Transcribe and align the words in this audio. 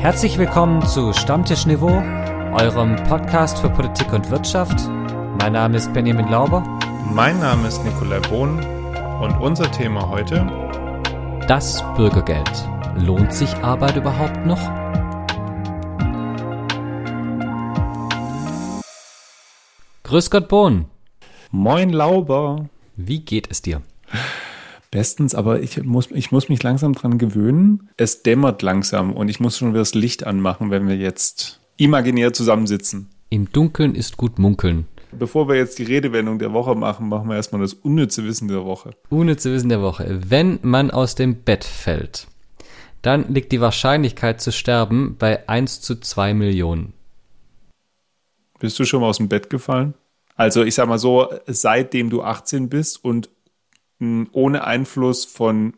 Herzlich 0.00 0.38
willkommen 0.38 0.86
zu 0.86 1.12
Stammtisch 1.12 1.66
Niveau, 1.66 1.90
eurem 1.90 2.94
Podcast 3.08 3.58
für 3.58 3.68
Politik 3.68 4.12
und 4.12 4.30
Wirtschaft. 4.30 4.88
Mein 5.40 5.54
Name 5.54 5.76
ist 5.76 5.92
Benjamin 5.92 6.28
Lauber. 6.28 6.62
Mein 7.12 7.40
Name 7.40 7.66
ist 7.66 7.84
Nikolai 7.84 8.20
Bohn 8.20 8.60
und 9.20 9.40
unser 9.40 9.68
Thema 9.72 10.08
heute 10.08 10.46
Das 11.48 11.82
Bürgergeld. 11.96 12.48
Lohnt 12.96 13.32
sich 13.34 13.52
Arbeit 13.56 13.96
überhaupt 13.96 14.46
noch? 14.46 14.60
Grüß 20.04 20.30
Gott 20.30 20.46
Bohn. 20.46 20.84
Moin 21.50 21.90
Lauber. 21.90 22.66
Wie 22.94 23.18
geht 23.24 23.50
es 23.50 23.62
dir? 23.62 23.82
Bestens, 24.90 25.34
aber 25.34 25.60
ich 25.60 25.82
muss, 25.82 26.10
ich 26.10 26.32
muss 26.32 26.48
mich 26.48 26.62
langsam 26.62 26.94
dran 26.94 27.18
gewöhnen. 27.18 27.90
Es 27.96 28.22
dämmert 28.22 28.62
langsam 28.62 29.12
und 29.12 29.28
ich 29.28 29.40
muss 29.40 29.58
schon 29.58 29.70
wieder 29.70 29.80
das 29.80 29.94
Licht 29.94 30.26
anmachen, 30.26 30.70
wenn 30.70 30.88
wir 30.88 30.96
jetzt 30.96 31.60
imaginär 31.76 32.32
zusammensitzen. 32.32 33.08
Im 33.28 33.52
Dunkeln 33.52 33.94
ist 33.94 34.16
gut 34.16 34.38
munkeln. 34.38 34.86
Bevor 35.12 35.48
wir 35.48 35.56
jetzt 35.56 35.78
die 35.78 35.84
Redewendung 35.84 36.38
der 36.38 36.52
Woche 36.52 36.74
machen, 36.74 37.08
machen 37.08 37.28
wir 37.28 37.36
erstmal 37.36 37.62
das 37.62 37.74
unnütze 37.74 38.24
Wissen 38.24 38.48
der 38.48 38.64
Woche. 38.64 38.90
Unnütze 39.08 39.52
Wissen 39.52 39.68
der 39.68 39.82
Woche. 39.82 40.20
Wenn 40.26 40.58
man 40.62 40.90
aus 40.90 41.14
dem 41.14 41.42
Bett 41.42 41.64
fällt, 41.64 42.26
dann 43.02 43.32
liegt 43.32 43.52
die 43.52 43.60
Wahrscheinlichkeit 43.60 44.40
zu 44.40 44.52
sterben 44.52 45.16
bei 45.18 45.48
1 45.48 45.80
zu 45.80 46.00
2 46.00 46.34
Millionen. 46.34 46.92
Bist 48.58 48.78
du 48.78 48.84
schon 48.84 49.00
mal 49.00 49.08
aus 49.08 49.18
dem 49.18 49.28
Bett 49.28 49.50
gefallen? 49.50 49.94
Also 50.36 50.62
ich 50.62 50.74
sag 50.74 50.88
mal 50.88 50.98
so, 50.98 51.28
seitdem 51.46 52.10
du 52.10 52.22
18 52.22 52.68
bist 52.68 53.02
und 53.04 53.28
mh, 53.98 54.26
ohne 54.32 54.64
Einfluss 54.64 55.24
von 55.24 55.74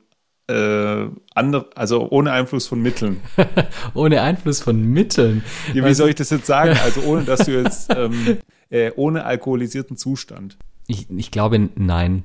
äh, 0.49 1.09
andere, 1.35 1.71
also 1.77 2.11
ohne 2.11 2.33
Einfluss 2.33 2.67
von 2.67 2.83
Mitteln. 2.83 3.21
Ohne 3.95 4.21
Einfluss 4.23 4.61
von 4.61 4.83
Mitteln. 4.83 5.45
Ja, 5.73 5.85
wie 5.85 5.95
soll 5.95 6.09
ich 6.09 6.17
das 6.17 6.31
jetzt 6.31 6.47
sagen? 6.47 6.77
Also 6.85 7.03
ohne, 7.03 7.23
dass 7.25 7.47
du 7.47 7.53
jetzt 7.53 7.95
ähm, 7.95 8.39
äh, 8.69 8.91
ohne 8.97 9.25
alkoholisierten 9.25 9.97
Zustand. 9.97 10.59
Ich, 10.89 11.09
ich 11.09 11.31
glaube, 11.31 11.71
nein. 11.77 12.25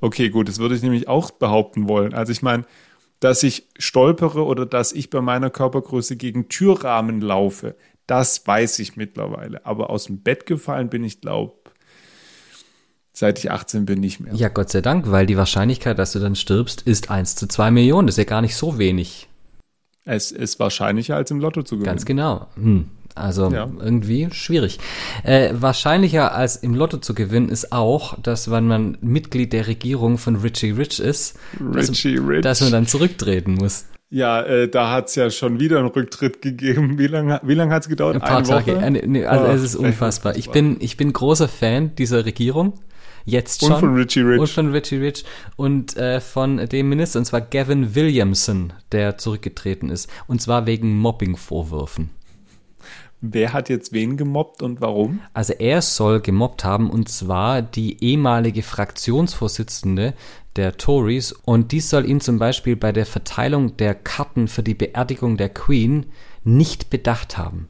Okay, 0.00 0.30
gut, 0.30 0.48
das 0.48 0.58
würde 0.58 0.76
ich 0.76 0.82
nämlich 0.82 1.08
auch 1.08 1.30
behaupten 1.30 1.88
wollen. 1.88 2.14
Also 2.14 2.32
ich 2.32 2.40
meine, 2.40 2.64
dass 3.20 3.42
ich 3.42 3.68
stolpere 3.78 4.44
oder 4.44 4.64
dass 4.64 4.92
ich 4.92 5.10
bei 5.10 5.20
meiner 5.20 5.50
Körpergröße 5.50 6.16
gegen 6.16 6.48
Türrahmen 6.48 7.20
laufe, 7.20 7.74
das 8.06 8.46
weiß 8.46 8.78
ich 8.78 8.96
mittlerweile. 8.96 9.66
Aber 9.66 9.90
aus 9.90 10.04
dem 10.04 10.22
Bett 10.22 10.46
gefallen 10.46 10.88
bin 10.88 11.04
ich, 11.04 11.20
glaube 11.20 11.54
seit 13.18 13.38
ich 13.38 13.50
18 13.50 13.84
bin, 13.84 14.00
nicht 14.00 14.20
mehr. 14.20 14.34
Ja, 14.34 14.48
Gott 14.48 14.70
sei 14.70 14.80
Dank, 14.80 15.10
weil 15.10 15.26
die 15.26 15.36
Wahrscheinlichkeit, 15.36 15.98
dass 15.98 16.12
du 16.12 16.18
dann 16.20 16.36
stirbst, 16.36 16.82
ist 16.82 17.10
1 17.10 17.34
zu 17.36 17.46
2 17.48 17.70
Millionen. 17.70 18.06
Das 18.06 18.14
ist 18.14 18.18
ja 18.18 18.24
gar 18.24 18.42
nicht 18.42 18.56
so 18.56 18.78
wenig. 18.78 19.28
Es 20.04 20.30
ist 20.30 20.58
wahrscheinlicher, 20.58 21.16
als 21.16 21.30
im 21.30 21.40
Lotto 21.40 21.62
zu 21.62 21.76
gewinnen. 21.76 21.86
Ganz 21.86 22.04
genau. 22.04 22.46
Hm. 22.54 22.86
Also 23.14 23.50
Ja. 23.50 23.68
irgendwie 23.80 24.28
schwierig. 24.30 24.78
Äh, 25.24 25.50
wahrscheinlicher 25.54 26.34
als 26.34 26.56
im 26.56 26.74
Lotto 26.74 26.98
zu 26.98 27.14
gewinnen 27.14 27.48
ist 27.48 27.72
auch, 27.72 28.16
dass 28.22 28.50
wenn 28.50 28.66
man 28.68 28.96
Mitglied 29.00 29.52
der 29.52 29.66
Regierung 29.66 30.18
von 30.18 30.36
Richie 30.36 30.70
Rich 30.70 31.00
ist, 31.00 31.36
Richie 31.60 32.14
dass, 32.14 32.28
Rich. 32.28 32.42
dass 32.42 32.60
man 32.60 32.70
dann 32.72 32.86
zurücktreten 32.86 33.54
muss. 33.54 33.86
Ja, 34.10 34.40
äh, 34.42 34.68
da 34.68 34.92
hat's 34.92 35.16
ja 35.16 35.28
schon 35.30 35.58
wieder 35.60 35.78
einen 35.80 35.88
Rücktritt 35.88 36.40
gegeben. 36.40 36.98
Wie 36.98 37.08
lange 37.08 37.40
wie 37.42 37.54
lang 37.54 37.70
hat's 37.72 37.88
gedauert? 37.88 38.14
Ein 38.14 38.20
paar 38.22 38.38
Eine 38.38 38.46
Tage. 38.46 38.76
Woche? 38.76 38.84
Äh, 38.86 39.06
nee, 39.06 39.26
also 39.26 39.44
Oh, 39.46 39.48
es 39.50 39.62
ist 39.62 39.74
unfassbar. 39.76 40.36
Ich 40.36 40.50
bin, 40.50 40.76
ich 40.80 40.96
bin 40.96 41.12
großer 41.12 41.48
Fan 41.48 41.94
dieser 41.96 42.24
Regierung. 42.24 42.74
Jetzt 43.24 43.62
Und 43.62 43.70
schon. 43.70 43.80
von 43.80 43.94
Richie 43.94 44.20
Rich. 44.20 44.40
Und 44.40 44.48
von 44.48 44.70
Richie 44.72 44.96
Rich. 44.96 45.24
Und 45.56 45.96
äh, 45.96 46.20
von 46.20 46.56
dem 46.56 46.88
Minister, 46.88 47.18
und 47.18 47.24
zwar 47.24 47.40
Gavin 47.40 47.94
Williamson, 47.94 48.72
der 48.92 49.18
zurückgetreten 49.18 49.90
ist. 49.90 50.10
Und 50.26 50.40
zwar 50.40 50.66
wegen 50.66 50.98
Mobbing-Vorwürfen. 50.98 52.10
Wer 53.20 53.52
hat 53.52 53.68
jetzt 53.68 53.92
wen 53.92 54.16
gemobbt 54.16 54.62
und 54.62 54.80
warum? 54.80 55.20
Also 55.34 55.52
er 55.52 55.82
soll 55.82 56.20
gemobbt 56.20 56.64
haben, 56.64 56.88
und 56.88 57.08
zwar 57.08 57.62
die 57.62 58.02
ehemalige 58.02 58.62
Fraktionsvorsitzende 58.62 60.14
der 60.54 60.76
Tories. 60.76 61.32
Und 61.32 61.72
dies 61.72 61.90
soll 61.90 62.08
ihn 62.08 62.20
zum 62.20 62.38
Beispiel 62.38 62.76
bei 62.76 62.92
der 62.92 63.06
Verteilung 63.06 63.76
der 63.76 63.94
Karten 63.96 64.46
für 64.46 64.62
die 64.62 64.74
Beerdigung 64.74 65.36
der 65.36 65.48
Queen 65.48 66.06
nicht 66.44 66.90
bedacht 66.90 67.36
haben. 67.36 67.68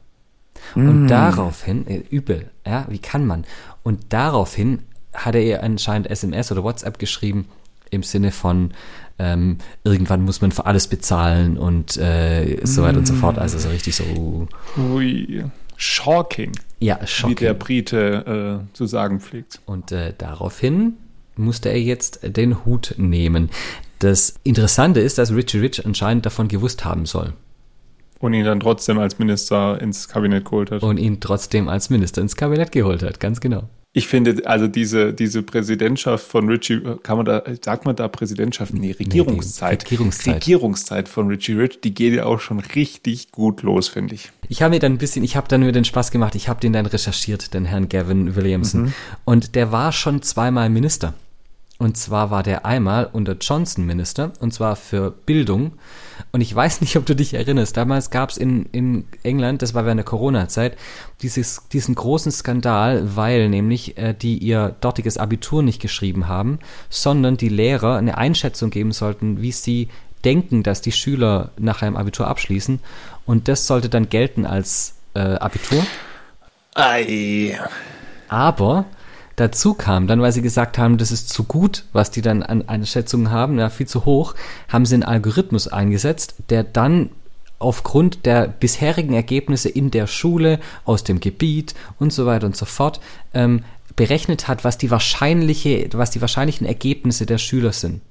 Und 0.75 1.07
daraufhin, 1.07 1.87
äh, 1.87 2.03
übel, 2.09 2.51
ja, 2.65 2.85
wie 2.89 2.99
kann 2.99 3.25
man? 3.25 3.45
Und 3.81 4.13
daraufhin 4.13 4.83
hat 5.13 5.35
er 5.35 5.41
ihr 5.41 5.63
anscheinend 5.63 6.09
SMS 6.09 6.51
oder 6.51 6.63
WhatsApp 6.63 6.99
geschrieben 6.99 7.47
im 7.91 8.03
Sinne 8.03 8.31
von, 8.31 8.71
ähm, 9.17 9.57
irgendwann 9.83 10.23
muss 10.23 10.41
man 10.41 10.51
für 10.51 10.65
alles 10.65 10.87
bezahlen 10.87 11.57
und 11.57 11.97
äh, 11.97 12.59
so 12.63 12.83
weiter 12.83 12.99
und 12.99 13.07
so 13.07 13.15
fort. 13.15 13.37
Also 13.39 13.57
so 13.57 13.69
richtig 13.69 13.95
so, 13.95 14.47
Ui, 14.77 15.43
shocking, 15.75 16.51
ja, 16.79 16.99
wie 17.01 17.07
shocking. 17.07 17.35
der 17.37 17.53
Brite 17.55 18.61
äh, 18.69 18.73
zu 18.75 18.85
sagen 18.85 19.19
pflegt. 19.19 19.59
Und 19.65 19.91
äh, 19.91 20.13
daraufhin 20.17 20.93
musste 21.35 21.69
er 21.69 21.81
jetzt 21.81 22.19
den 22.23 22.63
Hut 22.65 22.93
nehmen. 22.97 23.49
Das 23.99 24.35
Interessante 24.43 24.99
ist, 24.99 25.17
dass 25.17 25.33
Richie 25.33 25.59
Rich 25.59 25.85
anscheinend 25.85 26.25
davon 26.25 26.47
gewusst 26.47 26.85
haben 26.85 27.05
soll 27.05 27.33
Und 28.19 28.33
ihn 28.33 28.45
dann 28.45 28.59
trotzdem 28.59 28.99
als 28.99 29.19
Minister 29.19 29.81
ins 29.81 30.07
Kabinett 30.07 30.45
geholt 30.45 30.71
hat. 30.71 30.83
und 30.83 30.97
ihn 30.97 31.19
trotzdem 31.19 31.67
als 31.67 31.89
Minister 31.89 32.21
ins 32.21 32.35
Kabinett 32.35 32.71
geholt 32.71 33.01
hat. 33.03 33.19
Ganz 33.19 33.41
genau. 33.41 33.63
Ich 33.91 34.07
finde, 34.07 34.45
also 34.45 34.67
diese, 34.67 35.13
diese 35.13 35.41
Präsidentschaft 35.41 36.27
von 36.27 36.47
Richie, 36.47 36.79
kann 37.01 37.17
man 37.17 37.25
da, 37.25 37.41
sagt 37.63 37.85
man 37.85 37.95
da 37.95 38.07
Präsidentschaft? 38.07 38.71
Nee, 38.73 38.91
Regierungszeit. 38.91 39.83
Regierungszeit. 39.85 40.35
Regierungszeit 40.35 41.09
von 41.09 41.27
Richie 41.27 41.53
Rich, 41.53 41.81
die 41.81 41.95
geht 41.95 42.13
ja 42.13 42.25
auch 42.25 42.39
schon 42.39 42.59
richtig 42.59 43.31
gut 43.31 43.63
los, 43.63 43.87
finde 43.87 44.13
ich. 44.13 44.31
Ich 44.47 44.61
habe 44.61 44.75
mir 44.75 44.79
dann 44.79 44.93
ein 44.93 44.97
bisschen, 44.99 45.23
ich 45.23 45.35
habe 45.35 45.47
dann 45.47 45.61
mir 45.61 45.71
den 45.71 45.85
Spaß 45.85 46.11
gemacht, 46.11 46.35
ich 46.35 46.49
habe 46.49 46.59
den 46.59 46.71
dann 46.73 46.85
recherchiert, 46.85 47.55
den 47.55 47.65
Herrn 47.65 47.89
Gavin 47.89 48.35
Williamson. 48.35 48.93
Und 49.25 49.55
der 49.55 49.71
war 49.71 49.91
schon 49.91 50.21
zweimal 50.21 50.69
Minister. 50.69 51.15
Und 51.79 51.95
zwar 51.95 52.29
war 52.29 52.43
der 52.43 52.65
einmal 52.65 53.09
unter 53.11 53.37
Johnson 53.39 53.85
Minister, 53.85 54.33
und 54.41 54.53
zwar 54.53 54.75
für 54.75 55.11
Bildung. 55.11 55.71
Und 56.33 56.41
ich 56.41 56.53
weiß 56.53 56.81
nicht, 56.81 56.97
ob 56.97 57.05
du 57.05 57.15
dich 57.15 57.33
erinnerst, 57.33 57.77
damals 57.77 58.09
gab 58.09 58.31
es 58.31 58.37
in, 58.37 58.65
in 58.73 59.05
England, 59.23 59.61
das 59.61 59.73
war 59.73 59.85
während 59.85 59.99
der 59.99 60.05
Corona-Zeit, 60.05 60.77
dieses, 61.21 61.69
diesen 61.69 61.95
großen 61.95 62.33
Skandal, 62.33 63.15
weil 63.15 63.47
nämlich 63.47 63.97
äh, 63.97 64.13
die 64.13 64.37
ihr 64.37 64.75
dortiges 64.81 65.17
Abitur 65.17 65.63
nicht 65.63 65.81
geschrieben 65.81 66.27
haben, 66.27 66.59
sondern 66.89 67.37
die 67.37 67.49
Lehrer 67.49 67.95
eine 67.95 68.17
Einschätzung 68.17 68.71
geben 68.71 68.91
sollten, 68.91 69.41
wie 69.41 69.53
sie 69.53 69.87
denken, 70.25 70.63
dass 70.63 70.81
die 70.81 70.91
Schüler 70.91 71.51
nach 71.57 71.81
einem 71.81 71.95
Abitur 71.95 72.27
abschließen. 72.27 72.81
Und 73.25 73.47
das 73.47 73.67
sollte 73.67 73.87
dann 73.87 74.09
gelten 74.09 74.45
als 74.45 74.95
äh, 75.13 75.19
Abitur. 75.19 75.81
Ei. 76.75 77.57
Aber 78.27 78.85
dazu 79.39 79.73
kam 79.73 80.07
dann, 80.07 80.21
weil 80.21 80.31
sie 80.31 80.41
gesagt 80.41 80.77
haben, 80.77 80.97
das 80.97 81.11
ist 81.11 81.29
zu 81.29 81.43
gut, 81.43 81.85
was 81.93 82.11
die 82.11 82.21
dann 82.21 82.43
an 82.43 82.67
Einschätzungen 82.67 83.31
haben, 83.31 83.57
ja, 83.57 83.69
viel 83.69 83.87
zu 83.87 84.05
hoch, 84.05 84.35
haben 84.67 84.85
sie 84.85 84.95
einen 84.95 85.03
Algorithmus 85.03 85.67
eingesetzt, 85.67 86.35
der 86.49 86.63
dann 86.63 87.09
aufgrund 87.57 88.25
der 88.25 88.47
bisherigen 88.47 89.13
Ergebnisse 89.13 89.69
in 89.69 89.91
der 89.91 90.07
Schule, 90.07 90.59
aus 90.85 91.03
dem 91.03 91.19
Gebiet 91.19 91.75
und 91.99 92.13
so 92.13 92.25
weiter 92.25 92.47
und 92.47 92.55
so 92.55 92.65
fort, 92.65 92.99
ähm, 93.33 93.63
berechnet 93.95 94.47
hat, 94.47 94.63
was 94.63 94.77
die 94.77 94.91
wahrscheinliche, 94.91 95.89
was 95.93 96.11
die 96.11 96.21
wahrscheinlichen 96.21 96.65
Ergebnisse 96.65 97.25
der 97.25 97.37
Schüler 97.37 97.73
sind. 97.73 98.01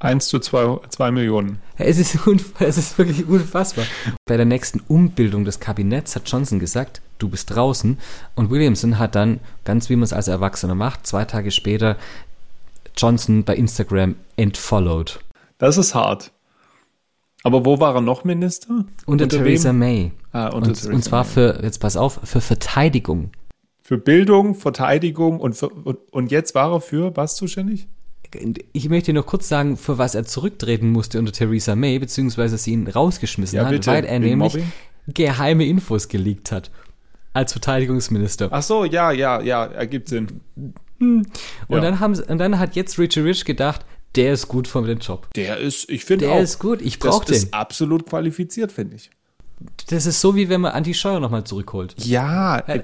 1 0.00 0.28
zu 0.28 0.38
2, 0.38 0.88
2 0.88 1.10
Millionen. 1.10 1.58
Es 1.76 1.98
ist, 1.98 2.18
es 2.58 2.78
ist 2.78 2.98
wirklich 2.98 3.26
unfassbar. 3.28 3.84
Bei 4.26 4.36
der 4.36 4.46
nächsten 4.46 4.80
Umbildung 4.88 5.44
des 5.44 5.60
Kabinetts 5.60 6.16
hat 6.16 6.22
Johnson 6.26 6.58
gesagt, 6.58 7.02
du 7.18 7.28
bist 7.28 7.54
draußen. 7.54 7.98
Und 8.34 8.50
Williamson 8.50 8.98
hat 8.98 9.14
dann, 9.14 9.40
ganz 9.64 9.90
wie 9.90 9.96
man 9.96 10.04
es 10.04 10.14
als 10.14 10.28
Erwachsener 10.28 10.74
macht, 10.74 11.06
zwei 11.06 11.26
Tage 11.26 11.50
später 11.50 11.96
Johnson 12.96 13.44
bei 13.44 13.54
Instagram 13.54 14.16
entfollowed. 14.36 15.20
Das 15.58 15.76
ist 15.76 15.94
hart. 15.94 16.32
Aber 17.42 17.64
wo 17.64 17.78
war 17.78 17.94
er 17.94 18.00
noch 18.00 18.24
Minister? 18.24 18.86
Unter, 19.06 19.28
Theresa 19.28 19.70
wem? 19.70 19.78
May. 19.78 20.12
Ah, 20.32 20.46
unter 20.48 20.68
Und, 20.68 20.74
Theresa 20.74 20.92
und 20.92 21.04
zwar 21.04 21.24
May. 21.24 21.32
für, 21.32 21.60
jetzt 21.62 21.78
pass 21.78 21.96
auf, 21.96 22.20
für 22.24 22.40
Verteidigung. 22.40 23.30
Für 23.82 23.98
Bildung, 23.98 24.54
Verteidigung 24.54 25.40
und, 25.40 25.54
für, 25.56 25.68
und, 25.68 25.98
und 26.10 26.30
jetzt 26.30 26.54
war 26.54 26.72
er 26.72 26.80
für 26.80 27.14
was 27.16 27.36
zuständig? 27.36 27.86
Ich 28.72 28.88
möchte 28.88 29.12
nur 29.12 29.26
kurz 29.26 29.48
sagen, 29.48 29.76
für 29.76 29.98
was 29.98 30.14
er 30.14 30.24
zurücktreten 30.24 30.90
musste 30.90 31.18
unter 31.18 31.32
Theresa 31.32 31.74
May, 31.74 31.98
beziehungsweise 31.98 32.58
sie 32.58 32.72
ihn 32.72 32.86
rausgeschmissen 32.86 33.56
Ja, 33.56 33.64
hat, 33.64 33.70
bitte. 33.72 33.90
weil 33.90 34.04
er 34.04 34.18
nämlich 34.18 34.54
Mobbing? 34.54 34.72
geheime 35.08 35.66
Infos 35.66 36.08
geleakt 36.08 36.52
hat. 36.52 36.70
Als 37.32 37.52
Verteidigungsminister. 37.52 38.48
Ach 38.50 38.62
so, 38.62 38.84
ja, 38.84 39.10
ja, 39.12 39.40
ja, 39.40 39.64
ergibt 39.66 40.08
Sinn. 40.08 40.40
Und, 41.00 41.26
Ja. 41.68 41.80
dann 41.80 42.00
haben 42.00 42.18
und 42.18 42.38
dann 42.38 42.58
hat 42.58 42.76
jetzt 42.76 42.98
Richie 42.98 43.20
Rich 43.20 43.44
gedacht, 43.44 43.84
der 44.16 44.32
ist 44.32 44.48
gut 44.48 44.66
für 44.68 44.82
den 44.82 44.98
Job. 44.98 45.28
Der 45.34 45.58
ist, 45.58 45.88
ich 45.88 46.04
finde 46.04 46.26
Der 46.26 46.34
auch, 46.34 46.40
ist 46.40 46.58
gut, 46.58 46.82
ich 46.82 46.98
das 46.98 47.10
brauch 47.10 47.24
den. 47.24 47.36
ist 47.36 47.54
absolut 47.54 48.06
qualifiziert, 48.06 48.72
finde 48.72 48.96
ich. 48.96 49.10
Das 49.88 50.06
ist 50.06 50.20
so, 50.20 50.34
wie 50.36 50.48
wenn 50.48 50.60
man 50.62 50.72
Andi 50.72 50.94
Scheuer 50.94 51.20
nochmal 51.20 51.44
zurückholt. 51.44 51.94
Ja, 51.98 52.58
Äh, 52.60 52.82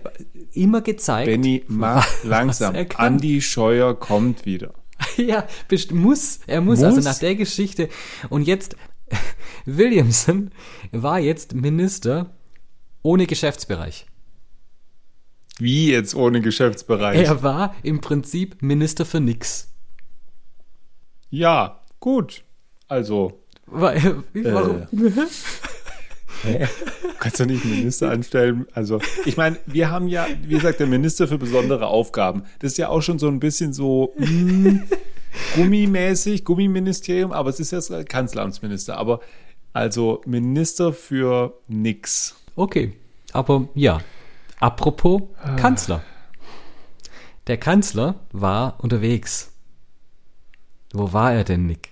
Immer 0.52 0.80
gezeigt. 0.82 1.26
Benny, 1.26 1.64
mach 1.68 2.06
langsam. 2.24 2.74
Andi 2.96 3.40
Scheuer 3.42 3.98
kommt 3.98 4.46
wieder. 4.46 4.72
ja, 5.16 5.46
best- 5.68 5.92
muss. 5.92 6.40
Er 6.46 6.60
muss. 6.60 6.78
Muss? 6.78 6.84
Also 6.84 7.00
nach 7.00 7.18
der 7.18 7.34
Geschichte. 7.34 7.88
Und 8.28 8.42
jetzt, 8.46 8.76
Williamson 9.64 10.50
war 10.92 11.18
jetzt 11.20 11.54
Minister 11.54 12.30
ohne 13.02 13.26
Geschäftsbereich. 13.26 14.06
Wie 15.58 15.90
jetzt 15.90 16.14
ohne 16.14 16.40
Geschäftsbereich? 16.40 17.18
Er 17.26 17.42
war 17.42 17.74
im 17.82 18.00
Prinzip 18.00 18.60
Minister 18.62 19.06
für 19.06 19.20
nix. 19.20 19.72
Ja, 21.30 21.82
gut. 22.00 22.44
Also. 22.88 23.42
Warum? 23.66 24.82
Äh, 24.82 24.86
kannst 27.18 27.40
du 27.40 27.46
nicht 27.46 27.64
einen 27.64 27.76
Minister 27.76 28.10
anstellen? 28.10 28.66
Also, 28.72 29.00
ich 29.24 29.36
meine, 29.36 29.58
wir 29.66 29.90
haben 29.90 30.08
ja, 30.08 30.26
wie 30.42 30.54
gesagt, 30.54 30.80
der 30.80 30.86
Minister 30.86 31.28
für 31.28 31.38
besondere 31.38 31.86
Aufgaben. 31.86 32.44
Das 32.60 32.72
ist 32.72 32.78
ja 32.78 32.88
auch 32.88 33.02
schon 33.02 33.18
so 33.18 33.28
ein 33.28 33.40
bisschen 33.40 33.72
so 33.72 34.14
mh, 34.18 34.26
hm, 34.26 34.82
gummimäßig, 35.54 36.44
Gummiministerium, 36.44 37.32
aber 37.32 37.50
es 37.50 37.60
ist 37.60 37.72
ja 37.72 38.02
Kanzleramtsminister. 38.04 38.96
Aber 38.96 39.20
also 39.72 40.22
Minister 40.26 40.92
für 40.92 41.54
nix. 41.68 42.36
Okay, 42.54 42.94
aber 43.32 43.68
ja. 43.74 44.00
Apropos 44.58 45.22
ah. 45.42 45.56
Kanzler. 45.56 46.02
Der 47.46 47.58
Kanzler 47.58 48.16
war 48.32 48.82
unterwegs. 48.82 49.52
Wo 50.92 51.12
war 51.12 51.34
er 51.34 51.44
denn, 51.44 51.66
Nick? 51.66 51.90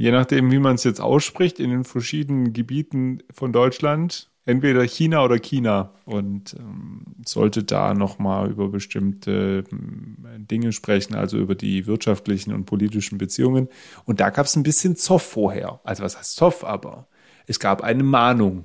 Je 0.00 0.12
nachdem, 0.12 0.50
wie 0.50 0.58
man 0.58 0.76
es 0.76 0.84
jetzt 0.84 1.02
ausspricht, 1.02 1.60
in 1.60 1.68
den 1.68 1.84
verschiedenen 1.84 2.54
Gebieten 2.54 3.22
von 3.30 3.52
Deutschland, 3.52 4.30
entweder 4.46 4.82
China 4.84 5.22
oder 5.22 5.38
China. 5.38 5.92
Und 6.06 6.56
ähm, 6.58 7.04
sollte 7.26 7.64
da 7.64 7.92
nochmal 7.92 8.50
über 8.50 8.70
bestimmte 8.70 9.62
äh, 9.70 10.38
Dinge 10.38 10.72
sprechen, 10.72 11.14
also 11.14 11.36
über 11.36 11.54
die 11.54 11.86
wirtschaftlichen 11.86 12.54
und 12.54 12.64
politischen 12.64 13.18
Beziehungen. 13.18 13.68
Und 14.06 14.20
da 14.20 14.30
gab 14.30 14.46
es 14.46 14.56
ein 14.56 14.62
bisschen 14.62 14.96
Zoff 14.96 15.20
vorher. 15.20 15.80
Also 15.84 16.02
was 16.02 16.16
heißt 16.16 16.34
Zoff 16.34 16.64
aber? 16.64 17.06
Es 17.46 17.60
gab 17.60 17.82
eine 17.82 18.02
Mahnung 18.02 18.64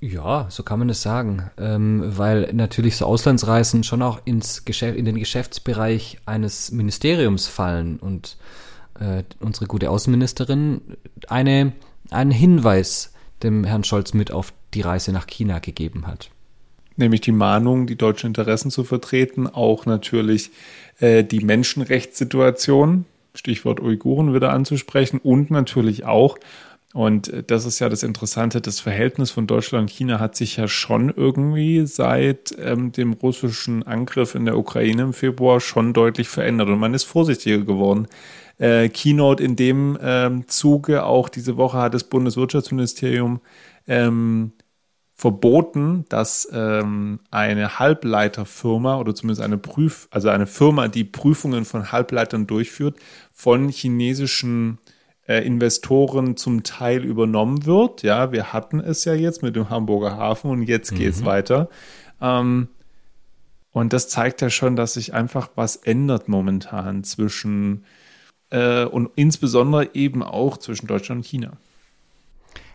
ja, 0.00 0.46
so 0.48 0.62
kann 0.62 0.78
man 0.78 0.88
es 0.90 1.02
sagen, 1.02 1.50
ähm, 1.58 2.04
weil 2.16 2.52
natürlich 2.52 2.94
so 2.94 3.04
Auslandsreisen 3.04 3.82
schon 3.82 4.00
auch 4.00 4.20
ins 4.24 4.64
Geschäft, 4.64 4.96
in 4.96 5.04
den 5.04 5.18
Geschäftsbereich 5.18 6.20
eines 6.24 6.70
Ministeriums 6.70 7.48
fallen 7.48 7.98
und 7.98 8.36
äh, 9.00 9.24
unsere 9.40 9.66
gute 9.66 9.90
Außenministerin 9.90 10.80
eine, 11.28 11.72
einen 12.10 12.30
Hinweis 12.30 13.12
dem 13.42 13.64
Herrn 13.64 13.84
Scholz 13.84 14.14
mit 14.14 14.30
auf 14.32 14.52
die 14.74 14.80
Reise 14.80 15.12
nach 15.12 15.26
China 15.26 15.58
gegeben 15.58 16.06
hat. 16.06 16.30
Nämlich 16.96 17.20
die 17.20 17.32
Mahnung, 17.32 17.86
die 17.86 17.96
deutschen 17.96 18.28
Interessen 18.28 18.70
zu 18.70 18.82
vertreten, 18.82 19.46
auch 19.46 19.86
natürlich 19.86 20.50
äh, 20.98 21.22
die 21.22 21.40
Menschenrechtssituation, 21.40 23.04
Stichwort 23.34 23.80
Uiguren 23.80 24.34
wieder 24.34 24.52
anzusprechen 24.52 25.20
und 25.22 25.50
natürlich 25.50 26.04
auch 26.04 26.38
und 26.94 27.30
das 27.48 27.66
ist 27.66 27.80
ja 27.80 27.90
das 27.90 28.02
Interessante, 28.02 28.62
das 28.62 28.80
Verhältnis 28.80 29.30
von 29.30 29.46
Deutschland 29.46 29.82
und 29.82 29.90
China 29.90 30.20
hat 30.20 30.36
sich 30.36 30.56
ja 30.56 30.68
schon 30.68 31.12
irgendwie 31.14 31.86
seit 31.86 32.56
ähm, 32.58 32.92
dem 32.92 33.12
russischen 33.12 33.82
Angriff 33.82 34.34
in 34.34 34.46
der 34.46 34.56
Ukraine 34.56 35.02
im 35.02 35.12
Februar 35.12 35.60
schon 35.60 35.92
deutlich 35.92 36.28
verändert 36.28 36.68
und 36.68 36.78
man 36.78 36.94
ist 36.94 37.04
vorsichtiger 37.04 37.58
geworden. 37.58 38.08
Äh, 38.58 38.88
Keynote 38.88 39.42
in 39.42 39.56
dem 39.56 39.96
ähm, 40.00 40.48
Zuge 40.48 41.04
auch 41.04 41.28
diese 41.28 41.56
Woche 41.56 41.78
hat 41.78 41.94
das 41.94 42.04
Bundeswirtschaftsministerium 42.04 43.40
ähm, 43.86 44.52
verboten, 45.14 46.04
dass 46.08 46.48
ähm, 46.52 47.18
eine 47.30 47.80
Halbleiterfirma 47.80 48.98
oder 48.98 49.14
zumindest 49.14 49.42
eine 49.42 49.58
Prüf, 49.58 50.06
also 50.12 50.28
eine 50.28 50.46
Firma, 50.46 50.86
die 50.86 51.04
Prüfungen 51.04 51.64
von 51.64 51.90
Halbleitern 51.90 52.46
durchführt, 52.46 52.96
von 53.32 53.68
chinesischen 53.68 54.78
äh, 55.26 55.44
Investoren 55.44 56.36
zum 56.36 56.62
Teil 56.62 57.04
übernommen 57.04 57.66
wird. 57.66 58.02
Ja, 58.02 58.30
wir 58.30 58.52
hatten 58.52 58.78
es 58.78 59.04
ja 59.04 59.14
jetzt 59.14 59.42
mit 59.42 59.56
dem 59.56 59.70
Hamburger 59.70 60.16
Hafen 60.16 60.50
und 60.50 60.62
jetzt 60.62 60.94
geht 60.94 61.14
es 61.14 61.20
mhm. 61.20 61.26
weiter. 61.26 61.68
Ähm, 62.20 62.68
und 63.72 63.92
das 63.92 64.08
zeigt 64.08 64.40
ja 64.40 64.50
schon, 64.50 64.76
dass 64.76 64.94
sich 64.94 65.14
einfach 65.14 65.50
was 65.54 65.76
ändert 65.76 66.28
momentan 66.28 67.04
zwischen 67.04 67.84
äh, 68.50 68.84
und 68.84 69.10
insbesondere 69.16 69.94
eben 69.94 70.22
auch 70.22 70.58
zwischen 70.58 70.86
Deutschland 70.86 71.20
und 71.20 71.26
China. 71.26 71.52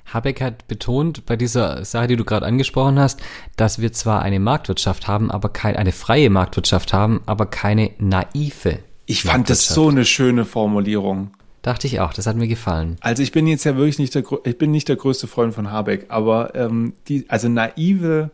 Habeck 0.06 0.42
hat 0.42 0.68
betont 0.68 1.26
bei 1.26 1.36
dieser 1.36 1.86
Sache, 1.86 2.08
die 2.08 2.16
du 2.16 2.26
gerade 2.26 2.46
angesprochen 2.46 3.00
hast, 3.00 3.22
dass 3.56 3.80
wir 3.80 3.94
zwar 3.94 4.22
eine 4.22 4.40
Marktwirtschaft 4.40 5.08
haben, 5.08 5.32
aber 5.32 5.50
keine 5.50 5.80
eine 5.80 5.92
freie 5.92 6.30
Marktwirtschaft 6.30 6.94
haben, 6.94 7.22
aber 7.26 7.46
keine 7.46 7.92
naive. 7.98 8.80
Ich 9.06 9.24
fand 9.24 9.50
das 9.50 9.68
so 9.68 9.90
eine 9.90 10.06
schöne 10.06 10.46
Formulierung. 10.46 11.32
Dachte 11.62 11.88
ich 11.88 12.02
auch, 12.02 12.14
das 12.14 12.28
hat 12.28 12.36
mir 12.36 12.48
gefallen. 12.48 12.98
Also 13.00 13.24
ich 13.24 13.32
bin 13.32 13.48
jetzt 13.48 13.64
ja 13.64 13.76
wirklich 13.78 13.98
nicht 13.98 14.14
der, 14.16 14.24
ich 14.44 14.58
bin 14.58 14.72
nicht 14.72 14.90
der 14.90 14.98
größte 14.98 15.28
Freund 15.28 15.54
von 15.54 15.72
Habeck, 15.72 16.06
aber 16.10 16.54
ähm, 16.56 16.94
die, 17.08 17.26
also 17.30 17.48
naive 17.48 18.32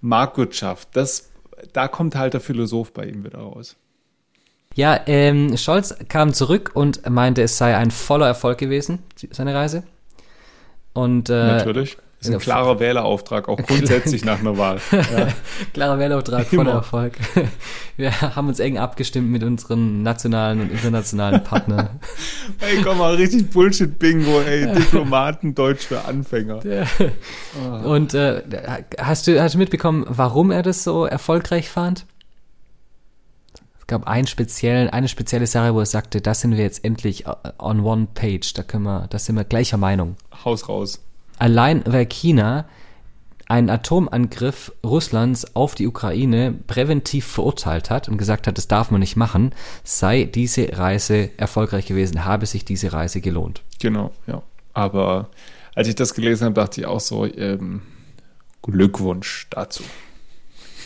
Marktwirtschaft, 0.00 0.88
das, 0.94 1.30
da 1.72 1.88
kommt 1.88 2.16
halt 2.16 2.32
der 2.32 2.40
Philosoph 2.40 2.92
bei 2.92 3.06
ihm 3.06 3.24
wieder 3.24 3.38
raus. 3.38 3.76
Ja, 4.74 5.00
ähm, 5.06 5.56
Scholz 5.56 5.94
kam 6.08 6.32
zurück 6.32 6.72
und 6.74 7.08
meinte, 7.08 7.42
es 7.42 7.58
sei 7.58 7.76
ein 7.76 7.90
voller 7.90 8.26
Erfolg 8.26 8.58
gewesen, 8.58 9.00
seine 9.30 9.54
Reise. 9.54 9.84
Und 10.92 11.30
äh, 11.30 11.32
natürlich 11.32 11.96
ist 12.20 12.32
ein 12.32 12.38
klarer 12.38 12.80
Wählerauftrag, 12.80 13.48
auch 13.48 13.56
grundsätzlich 13.66 14.24
nach 14.24 14.40
einer 14.40 14.56
Wahl. 14.58 14.78
Ja. 14.90 15.28
klarer 15.72 15.98
Wählerauftrag, 15.98 16.46
voller 16.46 16.72
Erfolg. 16.72 17.14
Wir 17.96 18.20
haben 18.20 18.48
uns 18.48 18.58
eng 18.58 18.78
abgestimmt 18.78 19.30
mit 19.30 19.44
unseren 19.44 20.02
nationalen 20.02 20.60
und 20.60 20.70
internationalen 20.72 21.44
Partnern. 21.44 22.00
ey, 22.60 22.82
komm 22.82 22.98
mal, 22.98 23.14
richtig 23.14 23.50
Bullshit-Bingo, 23.50 24.40
ey, 24.40 24.72
Diplomaten, 24.72 25.54
Deutsch 25.54 25.86
für 25.86 26.04
Anfänger. 26.04 26.64
Ja. 26.64 26.84
Oh. 27.84 27.90
Und 27.90 28.14
äh, 28.14 28.42
hast, 28.98 29.26
du, 29.26 29.40
hast 29.40 29.54
du 29.54 29.58
mitbekommen, 29.58 30.04
warum 30.08 30.50
er 30.50 30.62
das 30.62 30.82
so 30.82 31.04
erfolgreich 31.04 31.68
fand? 31.68 32.06
Es 33.84 33.88
gab 33.88 34.06
einen 34.06 34.26
speziellen, 34.26 34.88
eine 34.88 35.08
spezielle 35.08 35.46
Sache, 35.46 35.74
wo 35.74 35.80
er 35.80 35.84
sagte, 35.84 36.22
das 36.22 36.40
sind 36.40 36.56
wir 36.56 36.64
jetzt 36.64 36.86
endlich 36.86 37.26
on 37.58 37.80
one 37.80 38.08
page, 38.14 38.54
da 38.54 38.62
können 38.62 38.84
wir, 38.84 39.08
da 39.10 39.18
sind 39.18 39.36
wir 39.36 39.44
gleicher 39.44 39.76
Meinung. 39.76 40.16
Haus 40.42 40.70
raus. 40.70 41.04
Allein 41.38 41.82
weil 41.84 42.06
China 42.06 42.64
einen 43.46 43.68
Atomangriff 43.68 44.72
Russlands 44.82 45.54
auf 45.54 45.74
die 45.74 45.86
Ukraine 45.86 46.54
präventiv 46.66 47.26
verurteilt 47.26 47.90
hat 47.90 48.08
und 48.08 48.16
gesagt 48.16 48.46
hat, 48.46 48.56
das 48.56 48.68
darf 48.68 48.90
man 48.90 49.00
nicht 49.00 49.16
machen, 49.16 49.52
sei 49.82 50.24
diese 50.24 50.78
Reise 50.78 51.28
erfolgreich 51.36 51.84
gewesen, 51.84 52.24
habe 52.24 52.46
sich 52.46 52.64
diese 52.64 52.94
Reise 52.94 53.20
gelohnt. 53.20 53.60
Genau, 53.80 54.12
ja. 54.26 54.42
Aber 54.72 55.28
als 55.74 55.88
ich 55.88 55.94
das 55.94 56.14
gelesen 56.14 56.46
habe, 56.46 56.54
dachte 56.54 56.80
ich 56.80 56.86
auch 56.86 57.00
so, 57.00 57.26
ähm, 57.26 57.82
Glückwunsch 58.62 59.46
dazu. 59.50 59.82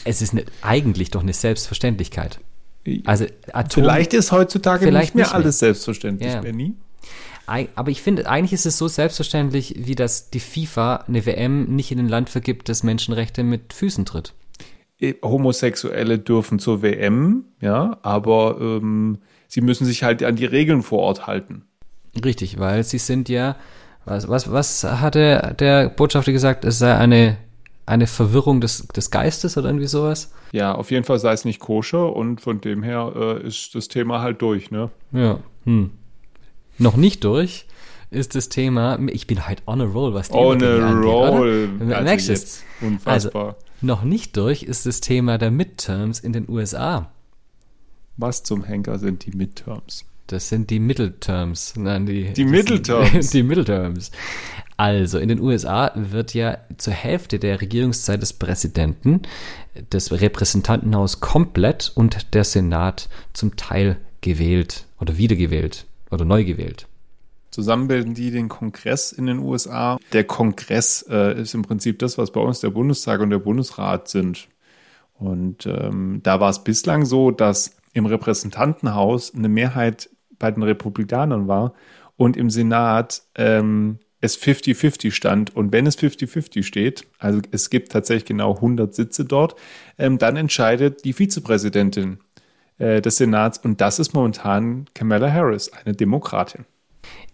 Es 0.03 0.21
ist 0.21 0.35
ne, 0.35 0.45
eigentlich 0.63 1.13
doch 1.13 1.23
eine 1.23 1.33
Selbstverständlichkeit. 1.33 2.41
Also 3.05 3.27
Atom, 3.53 3.83
vielleicht 3.83 4.15
ist 4.15 4.33
heutzutage 4.33 4.85
vielleicht 4.85 5.15
nicht 5.15 5.15
mehr, 5.15 5.25
nicht 5.25 5.33
mehr. 5.33 5.41
alles 5.41 5.59
selbstverständlich, 5.59 6.33
ja. 6.33 6.41
Benny 6.41 6.75
aber 7.49 7.91
ich 7.91 8.03
finde, 8.03 8.29
eigentlich 8.29 8.53
ist 8.53 8.67
es 8.67 8.77
so 8.77 8.89
selbstverständlich, 8.89 9.75
wie 9.79 9.95
dass 9.95 10.31
die 10.31 10.41
FIFA 10.41 11.05
eine 11.09 11.25
WM 11.25 11.65
nicht 11.75 11.91
in 11.91 11.99
ein 11.99 12.09
Land 12.09 12.29
vergibt, 12.29 12.69
das 12.69 12.83
Menschenrechte 12.83 13.43
mit 13.43 13.73
Füßen 13.73 14.05
tritt. 14.05 14.35
Äh, 15.01 15.15
Homosexuelle 15.23 16.19
dürfen 16.19 16.59
zur 16.59 16.83
WM, 16.83 17.47
ja, 17.61 17.99
aber 18.03 18.59
ähm, 18.61 19.19
sie 19.47 19.63
müssen 19.63 19.87
sich 19.87 20.03
halt 20.03 20.23
an 20.23 20.37
die 20.37 20.45
Regeln 20.45 20.83
vor 20.83 20.99
Ort 20.99 21.27
halten. 21.27 21.63
Richtig, 22.23 22.59
weil 22.59 22.85
sie 22.85 22.99
sind 22.99 23.31
ja, 23.31 23.57
was, 24.05 24.29
was, 24.29 24.53
was 24.53 24.85
hatte 24.85 25.57
der 25.59 25.89
Botschafter 25.89 26.33
gesagt, 26.33 26.67
es 26.67 26.79
sei 26.79 26.95
eine, 26.95 27.39
eine 27.89 28.07
Verwirrung 28.07 28.61
des, 28.61 28.87
des 28.89 29.11
Geistes 29.11 29.57
oder 29.57 29.69
irgendwie 29.69 29.87
sowas? 29.87 30.33
Ja, 30.53 30.75
auf 30.75 30.91
jeden 30.91 31.05
Fall 31.05 31.19
sei 31.19 31.33
es 31.33 31.45
nicht 31.45 31.61
koscher 31.61 32.15
und 32.15 32.41
von 32.41 32.61
dem 32.61 32.83
her 32.83 33.13
äh, 33.17 33.47
ist 33.47 33.75
das 33.75 33.89
Thema 33.89 34.21
halt 34.21 34.43
durch, 34.43 34.71
ne? 34.71 34.91
Ja, 35.13 35.41
hm 35.65 35.91
noch 36.79 36.97
nicht 36.97 37.25
durch, 37.25 37.67
ist 38.11 38.35
das 38.35 38.49
Thema, 38.49 38.99
ich 39.09 39.27
bin 39.27 39.47
halt 39.47 39.63
on 39.67 39.81
a 39.81 39.85
roll, 39.85 40.15
was 40.15 40.31
die 40.31 40.37
On 40.37 40.63
a 40.63 40.93
roll. 40.93 41.69
Also 41.81 42.03
Merkst 42.03 42.29
jetzt, 42.29 42.65
unfassbar. 42.81 43.47
Also, 43.47 43.57
noch 43.81 44.03
nicht 44.03 44.37
durch 44.37 44.63
ist 44.63 44.87
das 44.87 45.01
Thema 45.01 45.39
der 45.39 45.51
Midterms 45.51 46.21
in 46.21 46.33
den 46.33 46.49
USA. 46.49 47.11
Was 48.17 48.43
zum 48.43 48.65
Henker 48.65 48.99
sind 48.99 49.27
die 49.27 49.37
Midterms? 49.37 50.05
Das 50.27 50.49
sind 50.49 50.71
die 50.71 50.81
Mittelterms. 50.81 51.75
Nein, 51.77 52.07
die, 52.07 52.33
die 52.33 52.45
Mittelterms. 52.45 53.31
Die 53.33 53.43
Mittelterms. 53.43 54.11
Also, 54.79 55.19
in 55.19 55.29
den 55.29 55.41
USA 55.41 55.91
wird 55.97 56.35
ja 56.35 56.59
zur 56.77 56.93
Hälfte 56.93 57.41
der 57.41 57.61
Regierungszeit 57.61 58.23
des 58.23 58.33
Präsidenten 58.33 59.23
das 59.91 60.13
Repräsentantenhaus 60.13 61.19
komplett 61.19 61.91
und 61.97 62.33
der 62.33 62.45
Senat 62.45 63.09
zum 63.33 63.57
Teil 63.57 63.97
gewählt 64.21 64.87
oder 65.01 65.19
wiedergewählt 65.19 65.85
oder 66.13 66.25
neu 66.25 66.45
gewählt. 66.45 66.87
Zusammen 67.51 67.89
bilden 67.89 68.15
die 68.15 68.31
den 68.31 68.49
Kongress 68.49 69.11
in 69.11 69.27
den 69.27 69.41
USA. 69.41 69.99
Der 70.13 70.23
Kongress 70.23 71.05
äh, 71.11 71.41
ist 71.41 71.55
im 71.55 71.63
Prinzip 71.63 71.99
das, 71.99 72.17
was 72.17 72.31
bei 72.31 72.41
uns 72.41 72.61
der 72.61 72.71
Bundestag 72.71 73.21
und 73.21 73.31
der 73.31 73.41
Bundesrat 73.41 74.07
sind. 74.09 74.47
Und 75.15 75.67
ähm, 75.67 76.21
da 76.23 76.39
war 76.39 76.51
es 76.51 76.63
bislang 76.63 77.05
so, 77.05 77.33
dass 77.33 77.77
im 77.95 78.07
Repräsentantenhaus 78.07 79.35
eine 79.35 79.49
Mehrheit 79.49 80.09
bei 80.39 80.53
den 80.53 80.63
Republikanern 80.63 81.49
war 81.49 81.75
und 82.17 82.37
im 82.37 82.49
Senat 82.49 83.23
ähm, 83.35 83.99
es 84.21 84.41
50-50 84.41 85.13
stand. 85.13 85.55
Und 85.55 85.73
wenn 85.73 85.87
es 85.87 85.99
50-50 85.99 86.63
steht, 86.63 87.07
also 87.19 87.41
es 87.51 87.71
gibt 87.71 87.93
tatsächlich 87.93 88.27
genau 88.27 88.55
100 88.57 88.95
Sitze 88.95 89.25
dort, 89.25 89.55
ähm, 89.99 90.19
dann 90.19 90.37
entscheidet 90.37 91.05
die 91.05 91.13
Vizepräsidentin 91.13 92.19
äh, 92.79 93.01
des 93.01 93.17
Senats 93.17 93.59
und 93.59 93.81
das 93.81 93.99
ist 93.99 94.15
momentan 94.15 94.87
Kamala 94.95 95.33
Harris, 95.33 95.71
eine 95.73 95.95
Demokratin. 95.95 96.65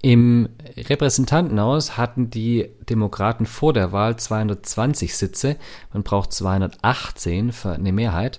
Im 0.02 0.50
Repräsentantenhaus 0.76 1.96
hatten 1.96 2.28
die 2.28 2.68
Demokraten 2.88 3.46
vor 3.46 3.72
der 3.72 3.90
Wahl 3.90 4.16
220 4.16 5.16
Sitze. 5.16 5.56
Man 5.92 6.02
braucht 6.02 6.32
218 6.32 7.52
für 7.52 7.72
eine 7.72 7.92
Mehrheit. 7.92 8.38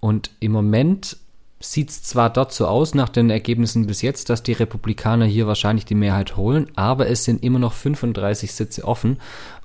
Und 0.00 0.30
im 0.40 0.52
Moment 0.52 1.16
sieht 1.60 1.90
es 1.90 2.02
zwar 2.02 2.30
dort 2.30 2.52
so 2.52 2.66
aus 2.66 2.94
nach 2.94 3.08
den 3.08 3.30
Ergebnissen 3.30 3.86
bis 3.86 4.02
jetzt, 4.02 4.30
dass 4.30 4.42
die 4.42 4.52
Republikaner 4.52 5.24
hier 5.24 5.46
wahrscheinlich 5.46 5.84
die 5.84 5.94
Mehrheit 5.94 6.36
holen, 6.36 6.70
aber 6.76 7.08
es 7.08 7.24
sind 7.24 7.42
immer 7.42 7.58
noch 7.58 7.72
35 7.72 8.52
Sitze 8.52 8.84
offen 8.84 9.18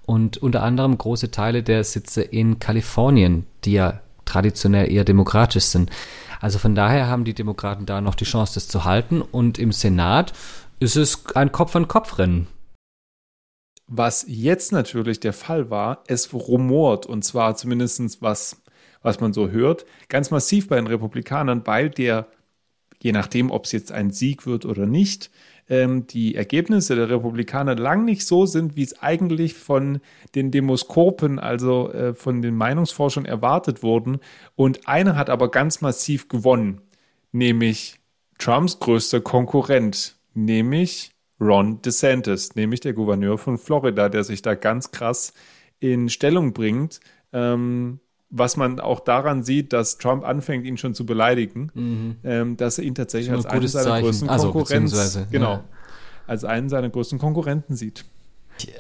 und 0.06 0.38
unter 0.38 0.64
anderem 0.64 0.98
große 0.98 1.32
Teile 1.32 1.64
der 1.64 1.84
Sitze 1.84 2.22
in 2.22 2.60
Kalifornien, 2.60 3.46
die 3.64 3.74
ja 3.74 4.02
traditionell 4.26 4.92
eher 4.92 5.04
demokratisch 5.04 5.66
sind. 5.66 5.92
Also 6.42 6.60
von 6.60 6.76
daher 6.76 7.08
haben 7.08 7.26
die 7.26 7.34
Demokraten 7.34 7.86
da 7.86 8.02
noch 8.02 8.16
die 8.16 8.26
Chance, 8.26 8.56
das 8.56 8.68
zu 8.68 8.84
halten 8.84 9.22
und 9.22 9.60
im 9.60 9.72
Senat 9.72 10.34
ist 10.80 10.96
es 10.96 11.26
ein 11.36 11.52
Kopf-an-Kopf-Rennen. 11.52 12.48
Was 13.88 14.26
jetzt 14.28 14.72
natürlich 14.72 15.20
der 15.20 15.34
Fall 15.34 15.70
war, 15.70 16.04
es 16.08 16.34
rumort 16.34 17.06
und 17.06 17.24
zwar 17.24 17.56
zumindest 17.56 18.22
was 18.22 18.63
was 19.04 19.20
man 19.20 19.34
so 19.34 19.50
hört, 19.50 19.86
ganz 20.10 20.32
massiv 20.32 20.68
bei 20.68 20.78
den 20.78 20.88
Republikanern, 20.88 21.62
weil 21.66 21.90
der, 21.90 22.28
je 23.02 23.12
nachdem, 23.12 23.52
ob 23.52 23.66
es 23.66 23.72
jetzt 23.72 23.92
ein 23.92 24.10
Sieg 24.10 24.48
wird 24.48 24.66
oder 24.66 24.88
nicht, 24.88 25.30
ähm, 25.70 26.08
die 26.08 26.36
Ergebnisse 26.36 26.96
der 26.96 27.10
Republikaner 27.10 27.76
lang 27.76 28.06
nicht 28.06 28.26
so 28.26 28.46
sind, 28.46 28.76
wie 28.76 28.84
es 28.84 29.02
eigentlich 29.02 29.54
von 29.54 30.00
den 30.36 30.52
Demoskopen, 30.52 31.40
also 31.40 31.92
äh, 31.92 32.14
von 32.14 32.42
den 32.42 32.56
Meinungsforschern 32.56 33.26
erwartet 33.26 33.84
wurden. 33.84 34.20
Und 34.56 34.88
einer 34.88 35.16
hat 35.16 35.30
aber 35.30 35.52
ganz 35.52 35.82
massiv 35.82 36.28
gewonnen, 36.28 36.82
nämlich 37.32 38.00
Trumps 38.40 38.80
größter 38.80 39.22
Konkurrent, 39.22 40.16
nämlich 40.34 41.12
Ron 41.40 41.82
DeSantis, 41.82 42.56
nämlich 42.56 42.80
der 42.80 42.94
Gouverneur 42.94 43.38
von 43.38 43.58
Florida, 43.58 44.10
der 44.10 44.24
sich 44.24 44.42
da 44.42 44.56
ganz 44.56 44.92
krass 44.92 45.34
in 45.80 46.10
Stellung 46.10 46.54
bringt. 46.54 47.00
Ähm, 47.32 48.00
was 48.36 48.58
man 48.58 48.80
auch 48.80 49.00
daran 49.00 49.44
sieht, 49.44 49.74
dass 49.74 50.00
Trump 50.00 50.26
anfängt, 50.26 50.66
ihn 50.66 50.78
schon 50.78 50.96
zu 50.96 51.06
beleidigen, 51.06 51.72
mhm. 51.76 52.16
ähm, 52.24 52.58
dass 52.58 52.80
er 52.80 52.84
ihn 52.84 52.96
tatsächlich 52.96 53.32
als 53.32 53.46
einen 53.46 53.68
seiner 53.68 53.86
Zeichen. 53.86 54.06
größten 54.06 54.30
also, 54.30 54.52
Konkurrenten, 54.52 55.28
genau, 55.30 55.52
ja. 55.52 55.64
als 56.26 56.44
einen 56.44 56.68
seiner 56.68 56.90
größten 56.90 57.20
Konkurrenten 57.20 57.76
sieht. 57.76 58.06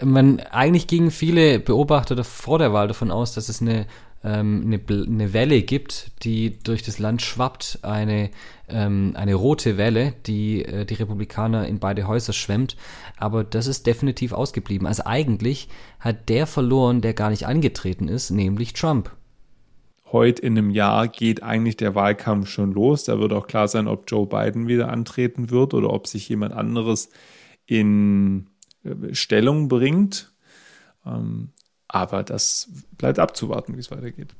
Man, 0.01 0.39
eigentlich 0.39 0.88
gingen 0.88 1.12
viele 1.12 1.60
Beobachter 1.60 2.24
vor 2.24 2.57
der 2.57 2.74
Wahl 2.74 2.88
davon 2.88 3.12
aus, 3.12 3.33
dass 3.33 3.48
es 3.48 3.62
eine, 3.62 3.86
ähm, 4.24 4.63
eine, 4.65 4.79
eine, 5.05 5.33
Welle 5.33 5.62
gibt, 5.62 6.12
die 6.24 6.57
durch 6.63 6.81
das 6.81 6.98
Land 6.98 7.22
schwappt, 7.22 7.79
eine, 7.83 8.31
ähm, 8.69 9.13
eine 9.15 9.36
rote 9.36 9.77
Welle, 9.77 10.13
die 10.25 10.65
äh, 10.65 10.86
die 10.86 10.95
Republikaner 10.95 11.67
in 11.67 11.77
beide 11.77 12.07
Häuser 12.07 12.33
schwemmt. 12.33 12.75
Aber 13.17 13.43
das 13.43 13.67
ist 13.67 13.86
definitiv 13.86 14.33
ausgeblieben. 14.33 14.88
Also 14.88 15.03
eigentlich 15.05 15.69
hat 16.00 16.29
der 16.29 16.48
verloren, 16.48 17.01
der 17.01 17.13
gar 17.13 17.29
nicht 17.29 17.45
angetreten 17.45 18.07
ist, 18.07 18.31
nämlich 18.31 18.74
Trump 18.74 19.12
heute 20.13 20.41
in 20.41 20.58
einem 20.58 20.70
Jahr 20.70 21.10
geht 21.10 21.43
eigentlich 21.43 21.75
der 21.75 21.96
Wahlkampf 21.96 22.48
schon 22.48 22.72
los. 22.72 23.03
Da 23.03 23.20
wird 23.20 23.34
auch 23.34 23.48
klar 23.48 23.67
sein, 23.67 23.89
ob 23.89 24.10
Joe 24.10 24.25
Biden 24.25 24.67
wieder 24.67 24.89
antreten 24.89 25.50
wird 25.50 25.74
oder 25.74 25.89
ob 25.89 26.08
sich 26.08 26.29
jemand 26.29 26.53
anderes 26.53 27.10
in 27.65 28.48
äh, 28.86 29.13
Stellung 29.13 29.67
bringt. 29.67 30.32
Ähm, 31.05 31.50
aber 31.89 32.24
das 32.24 32.70
bleibt 32.98 33.20
abzuwarten, 33.20 33.75
wie 33.75 33.79
es 33.79 33.91
weitergeht. 33.91 34.34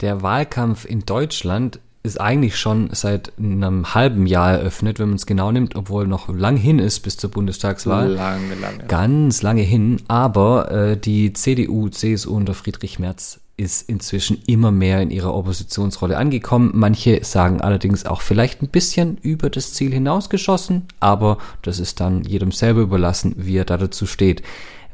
Der 0.00 0.22
Wahlkampf 0.22 0.84
in 0.84 1.00
Deutschland 1.00 1.80
ist 2.04 2.20
eigentlich 2.20 2.56
schon 2.58 2.90
seit 2.92 3.32
einem 3.38 3.94
halben 3.94 4.26
Jahr 4.26 4.52
eröffnet, 4.52 4.98
wenn 4.98 5.08
man 5.08 5.16
es 5.16 5.26
genau 5.26 5.50
nimmt, 5.50 5.74
obwohl 5.74 6.06
noch 6.06 6.28
lang 6.28 6.56
hin 6.56 6.78
ist 6.78 7.00
bis 7.00 7.16
zur 7.16 7.30
Bundestagswahl. 7.30 8.12
Lange, 8.12 8.54
lange. 8.54 8.84
Ganz 8.86 9.42
lange 9.42 9.62
hin. 9.62 10.00
Aber 10.06 10.70
äh, 10.70 10.96
die 10.96 11.32
CDU, 11.32 11.88
CSU 11.88 12.34
unter 12.34 12.54
Friedrich 12.54 12.98
Merz 12.98 13.40
ist 13.58 13.88
inzwischen 13.88 14.40
immer 14.46 14.70
mehr 14.70 15.02
in 15.02 15.10
ihrer 15.10 15.34
Oppositionsrolle 15.34 16.16
angekommen. 16.16 16.70
Manche 16.74 17.22
sagen 17.24 17.60
allerdings 17.60 18.06
auch 18.06 18.22
vielleicht 18.22 18.62
ein 18.62 18.68
bisschen 18.68 19.18
über 19.18 19.50
das 19.50 19.74
Ziel 19.74 19.92
hinausgeschossen, 19.92 20.86
aber 21.00 21.38
das 21.62 21.80
ist 21.80 22.00
dann 22.00 22.22
jedem 22.22 22.52
selber 22.52 22.80
überlassen, 22.80 23.34
wie 23.36 23.56
er 23.56 23.64
da 23.64 23.76
dazu 23.76 24.06
steht. 24.06 24.42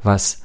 Was 0.02 0.42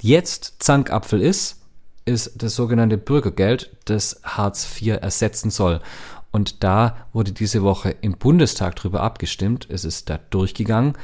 jetzt 0.00 0.56
Zankapfel 0.58 1.22
ist, 1.22 1.62
ist 2.04 2.42
das 2.42 2.54
sogenannte 2.54 2.98
Bürgergeld, 2.98 3.74
das 3.86 4.20
Hartz 4.22 4.68
IV 4.80 4.98
ersetzen 5.00 5.50
soll. 5.50 5.80
Und 6.30 6.64
da 6.64 6.96
wurde 7.12 7.32
diese 7.32 7.62
Woche 7.62 7.94
im 8.00 8.12
Bundestag 8.12 8.76
drüber 8.76 9.02
abgestimmt. 9.02 9.66
Es 9.70 9.84
ist 9.84 10.10
da 10.10 10.18
durchgegangen 10.30 10.94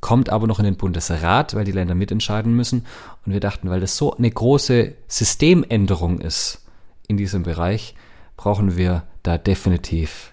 kommt 0.00 0.30
aber 0.30 0.46
noch 0.46 0.58
in 0.58 0.64
den 0.64 0.76
Bundesrat, 0.76 1.54
weil 1.54 1.64
die 1.64 1.72
Länder 1.72 1.94
mitentscheiden 1.94 2.54
müssen. 2.54 2.86
Und 3.26 3.32
wir 3.32 3.40
dachten, 3.40 3.70
weil 3.70 3.80
das 3.80 3.96
so 3.96 4.16
eine 4.16 4.30
große 4.30 4.94
Systemänderung 5.08 6.20
ist 6.20 6.64
in 7.06 7.16
diesem 7.16 7.42
Bereich, 7.42 7.94
brauchen 8.36 8.76
wir 8.76 9.02
da 9.22 9.36
definitiv 9.36 10.32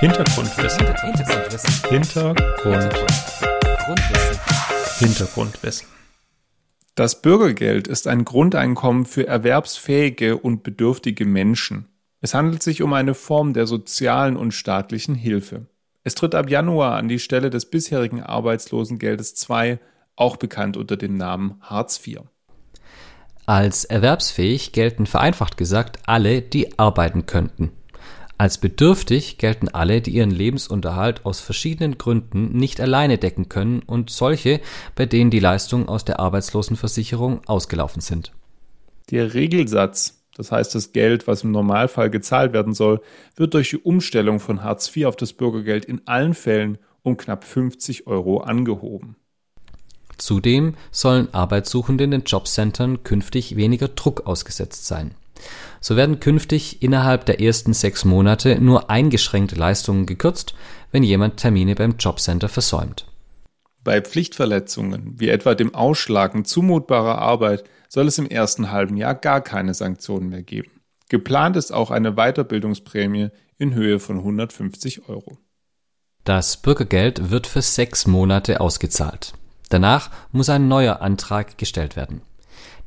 Hintergrundwissen. 0.00 0.86
Hintergrundwissen. 0.86 1.88
Hintergrundwissen. 1.88 3.48
Hintergrundwissen. 4.98 5.88
Das 6.94 7.22
Bürgergeld 7.22 7.88
ist 7.88 8.06
ein 8.06 8.24
Grundeinkommen 8.24 9.06
für 9.06 9.26
erwerbsfähige 9.26 10.36
und 10.36 10.62
bedürftige 10.62 11.24
Menschen. 11.24 11.88
Es 12.20 12.34
handelt 12.34 12.62
sich 12.62 12.82
um 12.82 12.92
eine 12.92 13.14
Form 13.14 13.54
der 13.54 13.66
sozialen 13.66 14.36
und 14.36 14.52
staatlichen 14.52 15.14
Hilfe. 15.14 15.66
Es 16.06 16.14
tritt 16.14 16.34
ab 16.34 16.50
Januar 16.50 16.96
an 16.96 17.08
die 17.08 17.18
Stelle 17.18 17.48
des 17.48 17.64
bisherigen 17.64 18.22
Arbeitslosengeldes 18.22 19.48
II, 19.48 19.78
auch 20.16 20.36
bekannt 20.36 20.76
unter 20.76 20.98
dem 20.98 21.16
Namen 21.16 21.56
Hartz 21.62 22.06
IV. 22.06 22.20
Als 23.46 23.84
erwerbsfähig 23.84 24.72
gelten 24.72 25.06
vereinfacht 25.06 25.56
gesagt 25.56 26.00
alle, 26.06 26.42
die 26.42 26.78
arbeiten 26.78 27.24
könnten. 27.24 27.72
Als 28.36 28.58
bedürftig 28.58 29.38
gelten 29.38 29.68
alle, 29.68 30.02
die 30.02 30.10
ihren 30.10 30.30
Lebensunterhalt 30.30 31.24
aus 31.24 31.40
verschiedenen 31.40 31.96
Gründen 31.96 32.52
nicht 32.52 32.80
alleine 32.80 33.16
decken 33.16 33.48
können 33.48 33.80
und 33.80 34.10
solche, 34.10 34.60
bei 34.94 35.06
denen 35.06 35.30
die 35.30 35.40
Leistungen 35.40 35.88
aus 35.88 36.04
der 36.04 36.20
Arbeitslosenversicherung 36.20 37.46
ausgelaufen 37.46 38.02
sind. 38.02 38.32
Der 39.10 39.32
Regelsatz 39.32 40.23
das 40.36 40.50
heißt, 40.50 40.74
das 40.74 40.92
Geld, 40.92 41.26
was 41.26 41.44
im 41.44 41.52
Normalfall 41.52 42.10
gezahlt 42.10 42.52
werden 42.52 42.74
soll, 42.74 43.00
wird 43.36 43.54
durch 43.54 43.70
die 43.70 43.78
Umstellung 43.78 44.40
von 44.40 44.62
Hartz 44.62 44.94
IV 44.94 45.06
auf 45.06 45.16
das 45.16 45.32
Bürgergeld 45.32 45.84
in 45.84 46.02
allen 46.06 46.34
Fällen 46.34 46.78
um 47.02 47.16
knapp 47.16 47.44
50 47.44 48.06
Euro 48.06 48.38
angehoben. 48.38 49.16
Zudem 50.16 50.74
sollen 50.90 51.32
Arbeitssuchende 51.32 52.04
in 52.04 52.10
den 52.10 52.22
Jobcentern 52.24 53.02
künftig 53.02 53.56
weniger 53.56 53.88
Druck 53.88 54.26
ausgesetzt 54.26 54.86
sein. 54.86 55.14
So 55.80 55.96
werden 55.96 56.20
künftig 56.20 56.82
innerhalb 56.82 57.26
der 57.26 57.40
ersten 57.40 57.74
sechs 57.74 58.04
Monate 58.04 58.60
nur 58.60 58.90
eingeschränkte 58.90 59.56
Leistungen 59.56 60.06
gekürzt, 60.06 60.54
wenn 60.92 61.02
jemand 61.02 61.36
Termine 61.38 61.74
beim 61.74 61.96
Jobcenter 61.98 62.48
versäumt. 62.48 63.06
Bei 63.82 64.00
Pflichtverletzungen, 64.00 65.20
wie 65.20 65.28
etwa 65.28 65.54
dem 65.54 65.74
Ausschlagen 65.74 66.44
zumutbarer 66.46 67.18
Arbeit, 67.18 67.64
soll 67.94 68.08
es 68.08 68.18
im 68.18 68.26
ersten 68.26 68.72
halben 68.72 68.96
Jahr 68.96 69.14
gar 69.14 69.40
keine 69.40 69.72
Sanktionen 69.72 70.28
mehr 70.28 70.42
geben. 70.42 70.82
Geplant 71.08 71.56
ist 71.56 71.72
auch 71.72 71.92
eine 71.92 72.14
Weiterbildungsprämie 72.14 73.28
in 73.56 73.72
Höhe 73.72 74.00
von 74.00 74.18
150 74.18 75.08
Euro. 75.08 75.38
Das 76.24 76.56
Bürgergeld 76.56 77.30
wird 77.30 77.46
für 77.46 77.62
sechs 77.62 78.08
Monate 78.08 78.60
ausgezahlt. 78.60 79.34
Danach 79.68 80.10
muss 80.32 80.48
ein 80.48 80.66
neuer 80.66 81.02
Antrag 81.02 81.56
gestellt 81.56 81.94
werden. 81.94 82.22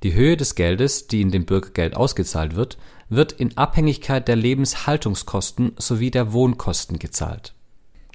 Die 0.03 0.13
Höhe 0.13 0.35
des 0.35 0.55
Geldes, 0.55 1.07
die 1.07 1.21
in 1.21 1.31
dem 1.31 1.45
Bürgergeld 1.45 1.95
ausgezahlt 1.95 2.57
wird, 2.57 2.77
wird 3.07 3.31
in 3.31 3.55
Abhängigkeit 3.55 4.27
der 4.27 4.35
Lebenshaltungskosten 4.35 5.71
sowie 5.77 6.11
der 6.11 6.33
Wohnkosten 6.33 6.99
gezahlt. 6.99 7.53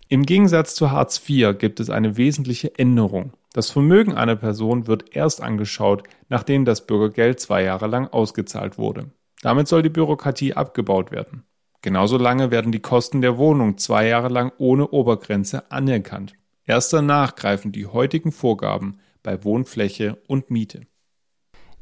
Im 0.08 0.26
Gegensatz 0.26 0.74
zu 0.74 0.90
Hartz 0.90 1.22
IV 1.26 1.56
gibt 1.58 1.80
es 1.80 1.88
eine 1.88 2.18
wesentliche 2.18 2.78
Änderung. 2.78 3.32
Das 3.52 3.70
Vermögen 3.70 4.14
einer 4.14 4.36
Person 4.36 4.86
wird 4.86 5.14
erst 5.14 5.42
angeschaut, 5.42 6.04
nachdem 6.28 6.64
das 6.64 6.86
Bürgergeld 6.86 7.38
zwei 7.38 7.62
Jahre 7.62 7.86
lang 7.86 8.08
ausgezahlt 8.08 8.78
wurde. 8.78 9.10
Damit 9.42 9.68
soll 9.68 9.82
die 9.82 9.90
Bürokratie 9.90 10.54
abgebaut 10.54 11.10
werden. 11.10 11.44
Genauso 11.82 12.16
lange 12.16 12.50
werden 12.50 12.72
die 12.72 12.80
Kosten 12.80 13.20
der 13.20 13.36
Wohnung 13.36 13.76
zwei 13.76 14.06
Jahre 14.06 14.28
lang 14.28 14.52
ohne 14.56 14.88
Obergrenze 14.88 15.70
anerkannt. 15.70 16.34
Erst 16.64 16.92
danach 16.92 17.34
greifen 17.34 17.72
die 17.72 17.86
heutigen 17.86 18.30
Vorgaben 18.30 18.98
bei 19.22 19.42
Wohnfläche 19.44 20.18
und 20.28 20.50
Miete. 20.50 20.82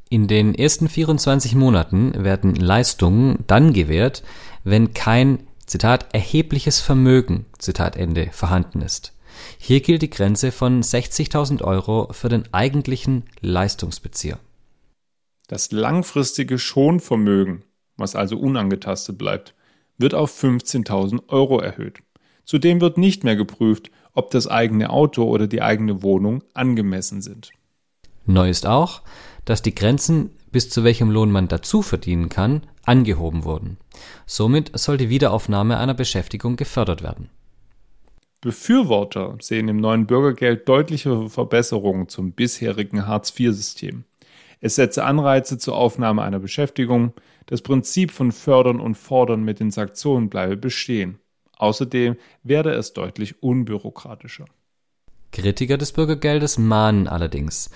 In 0.09 0.27
den 0.27 0.55
ersten 0.55 0.89
24 0.89 1.55
Monaten 1.55 2.25
werden 2.25 2.57
Leistungen 2.57 3.45
dann 3.47 3.73
gewährt, 3.73 4.25
wenn 4.65 4.93
kein, 4.93 5.47
Zitat, 5.67 6.07
erhebliches 6.13 6.81
Vermögen, 6.81 7.47
Zitat 7.59 7.95
Ende, 7.95 8.31
vorhanden 8.33 8.81
ist. 8.81 9.13
Hier 9.59 9.81
gilt 9.81 10.03
die 10.03 10.11
Grenze 10.11 10.53
von 10.53 10.83
60.000 10.83 11.63
Euro 11.63 12.09
für 12.13 12.29
den 12.29 12.53
eigentlichen 12.53 13.25
Leistungsbezieher. 13.41 14.39
Das 15.49 15.73
langfristige 15.73 16.59
Schonvermögen, 16.59 17.65
was 17.97 18.15
also 18.15 18.39
unangetastet 18.39 19.19
bleibt, 19.19 19.55
wird 19.99 20.15
auf 20.15 20.33
15.000 20.43 21.29
Euro 21.29 21.59
erhöht. 21.59 21.99
Zudem 22.45 22.81
wird 22.81 22.99
nicht 22.99 23.25
mehr 23.25 23.37
geprüft, 23.37 23.91
ob 24.13 24.31
das 24.31 24.47
eigene 24.47 24.91
Auto 24.91 25.25
oder 25.25 25.47
die 25.47 25.63
eigene 25.63 26.03
Wohnung 26.03 26.43
angemessen 26.55 27.23
sind. 27.23 27.51
Neu 28.27 28.49
ist 28.49 28.67
auch, 28.67 29.03
dass 29.45 29.63
die 29.63 29.75
Grenzen, 29.75 30.31
bis 30.53 30.71
zu 30.71 30.85
welchem 30.85 31.11
Lohn 31.11 31.31
man 31.31 31.49
dazu 31.49 31.83
verdienen 31.83 32.29
kann, 32.29 32.63
angehoben 32.85 33.45
wurden. 33.45 33.77
Somit 34.27 34.71
soll 34.79 34.97
die 34.97 35.11
Wiederaufnahme 35.11 35.79
einer 35.79 35.95
Beschäftigung 35.95 36.57
gefördert 36.57 37.03
werden. 37.03 37.29
Befürworter 38.41 39.37
sehen 39.41 39.69
im 39.69 39.77
neuen 39.77 40.07
Bürgergeld 40.07 40.69
deutliche 40.69 41.29
Verbesserungen 41.29 42.09
zum 42.09 42.33
bisherigen 42.33 43.07
Hartz-IV-System. 43.07 44.05
Es 44.61 44.77
setze 44.77 45.05
Anreize 45.05 45.59
zur 45.59 45.77
Aufnahme 45.77 46.23
einer 46.23 46.39
Beschäftigung. 46.39 47.13
Das 47.47 47.63
Prinzip 47.63 48.11
von 48.11 48.33
Fördern 48.33 48.81
und 48.81 48.95
Fordern 48.95 49.43
mit 49.43 49.61
den 49.61 49.71
Sanktionen 49.71 50.31
bleibe 50.31 50.57
bestehen. 50.57 51.19
Außerdem 51.57 52.17
werde 52.43 52.71
es 52.73 52.93
deutlich 52.95 53.43
unbürokratischer. 53.43 54.47
Kritiker 55.33 55.77
des 55.77 55.93
Bürgergeldes 55.93 56.59
mahnen 56.59 57.07
allerdings, 57.09 57.71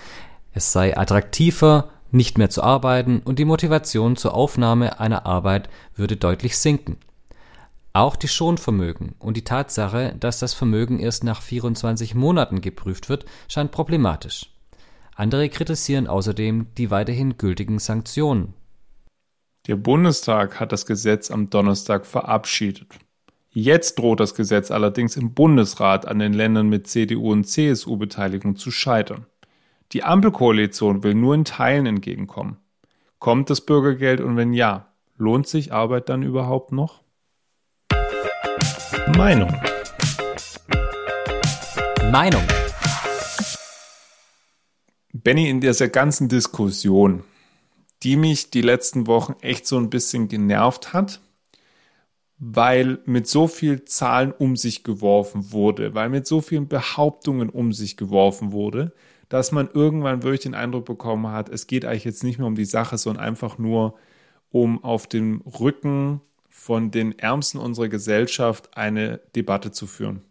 es 0.53 0.71
sei 0.71 0.97
attraktiver, 0.97 1.91
nicht 2.11 2.37
mehr 2.37 2.49
zu 2.49 2.63
arbeiten 2.63 3.21
und 3.23 3.39
die 3.39 3.45
Motivation 3.45 4.15
zur 4.15 4.33
Aufnahme 4.33 4.99
einer 4.99 5.25
Arbeit 5.25 5.69
würde 5.95 6.17
deutlich 6.17 6.57
sinken. 6.57 6.97
Auch 7.95 8.17
die 8.17 8.27
Schonvermögen 8.27 9.15
und 9.19 9.37
die 9.37 9.45
Tatsache, 9.45 10.17
dass 10.19 10.39
das 10.39 10.53
Vermögen 10.53 10.99
erst 10.99 11.23
nach 11.23 11.41
24 11.41 12.13
Monaten 12.13 12.59
geprüft 12.59 13.07
wird, 13.07 13.23
scheint 13.47 13.71
problematisch. 13.71 14.47
Andere 15.15 15.47
kritisieren 15.47 16.05
außerdem 16.05 16.67
die 16.77 16.91
weiterhin 16.91 17.37
gültigen 17.37 17.79
Sanktionen. 17.79 18.53
Der 19.67 19.77
Bundestag 19.77 20.59
hat 20.59 20.73
das 20.73 20.85
Gesetz 20.85 21.31
am 21.31 21.49
Donnerstag 21.49 22.05
verabschiedet. 22.05 22.87
Jetzt 23.51 23.97
droht 23.97 24.19
das 24.19 24.35
Gesetz 24.35 24.71
allerdings 24.71 25.15
im 25.15 25.33
Bundesrat 25.33 26.05
an 26.05 26.19
den 26.19 26.33
Ländern 26.33 26.67
mit 26.67 26.87
CDU 26.87 27.31
und 27.31 27.45
CSU-Beteiligung 27.45 28.57
zu 28.57 28.71
scheitern. 28.71 29.25
Die 29.93 30.03
Ampelkoalition 30.03 31.01
will 31.03 31.15
nur 31.15 31.33
in 31.33 31.45
Teilen 31.45 31.85
entgegenkommen. 31.85 32.57
Kommt 33.19 33.49
das 33.49 33.61
Bürgergeld 33.61 34.19
und 34.19 34.35
wenn 34.35 34.51
ja, 34.51 34.89
lohnt 35.15 35.47
sich 35.47 35.71
Arbeit 35.71 36.09
dann 36.09 36.23
überhaupt 36.23 36.73
noch? 36.73 37.04
Meinung. 39.13 39.53
Meinung. 42.11 42.41
Benny, 45.13 45.49
in 45.49 45.61
dieser 45.61 45.87
ganzen 45.89 46.27
Diskussion, 46.27 47.23
die 48.03 48.17
mich 48.17 48.49
die 48.49 48.61
letzten 48.61 49.05
Wochen 49.07 49.35
echt 49.41 49.67
so 49.67 49.77
ein 49.77 49.89
bisschen 49.89 50.27
genervt 50.27 50.93
hat, 50.93 51.21
weil 52.39 52.99
mit 53.05 53.27
so 53.27 53.47
viel 53.47 53.85
Zahlen 53.85 54.31
um 54.31 54.57
sich 54.57 54.83
geworfen 54.83 55.51
wurde, 55.51 55.93
weil 55.93 56.09
mit 56.09 56.25
so 56.25 56.41
vielen 56.41 56.67
Behauptungen 56.67 57.49
um 57.49 57.73
sich 57.73 57.97
geworfen 57.97 58.51
wurde, 58.51 58.91
dass 59.29 59.51
man 59.51 59.69
irgendwann 59.71 60.23
wirklich 60.23 60.41
den 60.41 60.55
Eindruck 60.55 60.85
bekommen 60.85 61.27
hat, 61.27 61.47
es 61.49 61.67
geht 61.67 61.85
eigentlich 61.85 62.05
jetzt 62.05 62.23
nicht 62.23 62.39
mehr 62.39 62.47
um 62.47 62.55
die 62.55 62.65
Sache, 62.65 62.97
sondern 62.97 63.23
einfach 63.23 63.57
nur 63.59 63.95
um 64.49 64.83
auf 64.83 65.07
dem 65.07 65.41
Rücken 65.41 66.21
von 66.65 66.89
den 66.89 67.19
Ärmsten 67.19 67.59
unserer 67.59 67.89
Gesellschaft 67.89 68.75
eine 68.75 69.19
Debatte 69.35 69.71
zu 69.71 69.85
führen. 69.85 70.23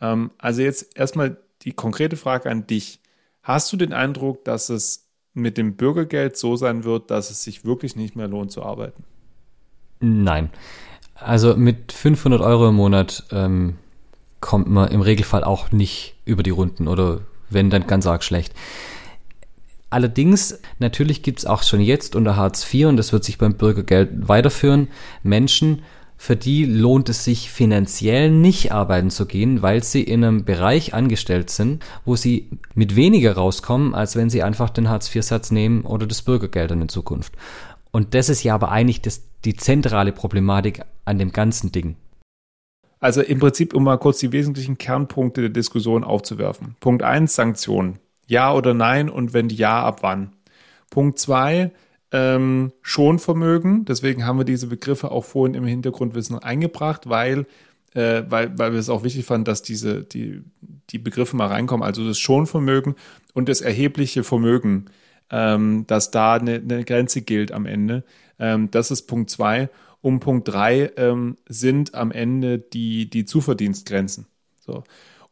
Ähm, 0.00 0.32
also 0.36 0.62
jetzt 0.62 0.98
erstmal 0.98 1.36
die 1.62 1.70
konkrete 1.70 2.16
Frage 2.16 2.50
an 2.50 2.66
dich. 2.66 2.98
Hast 3.44 3.72
du 3.72 3.76
den 3.76 3.92
Eindruck, 3.92 4.44
dass 4.44 4.68
es 4.68 5.06
mit 5.32 5.56
dem 5.56 5.76
Bürgergeld 5.76 6.36
so 6.36 6.56
sein 6.56 6.82
wird, 6.82 7.12
dass 7.12 7.30
es 7.30 7.44
sich 7.44 7.64
wirklich 7.64 7.94
nicht 7.94 8.16
mehr 8.16 8.26
lohnt 8.26 8.50
zu 8.50 8.64
arbeiten? 8.64 9.04
Nein. 10.00 10.50
Also 11.14 11.54
mit 11.56 11.92
500 11.92 12.40
Euro 12.40 12.70
im 12.70 12.74
Monat 12.74 13.28
ähm, 13.30 13.78
kommt 14.40 14.66
man 14.66 14.90
im 14.90 15.02
Regelfall 15.02 15.44
auch 15.44 15.70
nicht 15.70 16.16
über 16.24 16.42
die 16.42 16.50
Runden 16.50 16.88
oder 16.88 17.20
wenn 17.48 17.70
dann 17.70 17.86
ganz 17.86 18.08
arg 18.08 18.24
schlecht. 18.24 18.54
Allerdings, 19.90 20.60
natürlich 20.78 21.22
gibt 21.22 21.40
es 21.40 21.46
auch 21.46 21.64
schon 21.64 21.80
jetzt 21.80 22.14
unter 22.14 22.36
Hartz 22.36 22.72
IV, 22.72 22.86
und 22.86 22.96
das 22.96 23.12
wird 23.12 23.24
sich 23.24 23.38
beim 23.38 23.54
Bürgergeld 23.54 24.28
weiterführen, 24.28 24.88
Menschen, 25.24 25.82
für 26.16 26.36
die 26.36 26.66
lohnt 26.66 27.08
es 27.08 27.24
sich 27.24 27.50
finanziell 27.50 28.30
nicht 28.30 28.72
arbeiten 28.72 29.08
zu 29.08 29.24
gehen, 29.24 29.62
weil 29.62 29.82
sie 29.82 30.02
in 30.02 30.22
einem 30.22 30.44
Bereich 30.44 30.92
angestellt 30.92 31.48
sind, 31.48 31.82
wo 32.04 32.14
sie 32.14 32.50
mit 32.74 32.94
weniger 32.94 33.36
rauskommen, 33.36 33.94
als 33.94 34.16
wenn 34.16 34.28
sie 34.28 34.42
einfach 34.42 34.68
den 34.68 34.90
Hartz-IV-Satz 34.90 35.50
nehmen 35.50 35.80
oder 35.82 36.06
das 36.06 36.20
Bürgergeld 36.20 36.70
in 36.72 36.88
Zukunft. 36.90 37.32
Und 37.90 38.14
das 38.14 38.28
ist 38.28 38.42
ja 38.42 38.54
aber 38.54 38.70
eigentlich 38.70 39.00
das, 39.00 39.22
die 39.46 39.56
zentrale 39.56 40.12
Problematik 40.12 40.82
an 41.06 41.18
dem 41.18 41.32
ganzen 41.32 41.72
Ding. 41.72 41.96
Also 43.00 43.22
im 43.22 43.38
Prinzip, 43.38 43.72
um 43.72 43.84
mal 43.84 43.96
kurz 43.96 44.18
die 44.18 44.30
wesentlichen 44.30 44.76
Kernpunkte 44.76 45.40
der 45.40 45.50
Diskussion 45.50 46.04
aufzuwerfen. 46.04 46.76
Punkt 46.80 47.02
1, 47.02 47.34
Sanktionen. 47.34 47.98
Ja 48.30 48.54
oder 48.54 48.74
nein 48.74 49.10
und 49.10 49.34
wenn 49.34 49.48
ja, 49.48 49.82
ab 49.82 50.04
wann? 50.04 50.30
Punkt 50.88 51.18
2, 51.18 51.72
ähm, 52.12 52.72
Schonvermögen. 52.80 53.84
Deswegen 53.84 54.24
haben 54.24 54.38
wir 54.38 54.44
diese 54.44 54.68
Begriffe 54.68 55.10
auch 55.10 55.24
vorhin 55.24 55.54
im 55.54 55.64
Hintergrundwissen 55.64 56.38
eingebracht, 56.38 57.08
weil, 57.08 57.46
äh, 57.94 58.22
weil, 58.28 58.56
weil 58.56 58.72
wir 58.72 58.78
es 58.78 58.88
auch 58.88 59.02
wichtig 59.02 59.24
fanden, 59.24 59.46
dass 59.46 59.62
diese, 59.62 60.04
die, 60.04 60.42
die 60.90 60.98
Begriffe 60.98 61.34
mal 61.34 61.48
reinkommen. 61.48 61.84
Also 61.84 62.06
das 62.06 62.20
Schonvermögen 62.20 62.94
und 63.34 63.48
das 63.48 63.62
erhebliche 63.62 64.22
Vermögen, 64.22 64.86
ähm, 65.30 65.84
dass 65.88 66.12
da 66.12 66.34
eine, 66.34 66.54
eine 66.54 66.84
Grenze 66.84 67.22
gilt 67.22 67.50
am 67.50 67.66
Ende. 67.66 68.04
Ähm, 68.38 68.70
das 68.70 68.92
ist 68.92 69.08
Punkt 69.08 69.30
2. 69.30 69.68
Und 70.02 70.20
Punkt 70.20 70.48
drei 70.48 70.92
ähm, 70.96 71.36
sind 71.46 71.94
am 71.96 72.12
Ende 72.12 72.58
die, 72.58 73.10
die 73.10 73.24
Zuverdienstgrenzen. 73.24 74.26
So. 74.64 74.84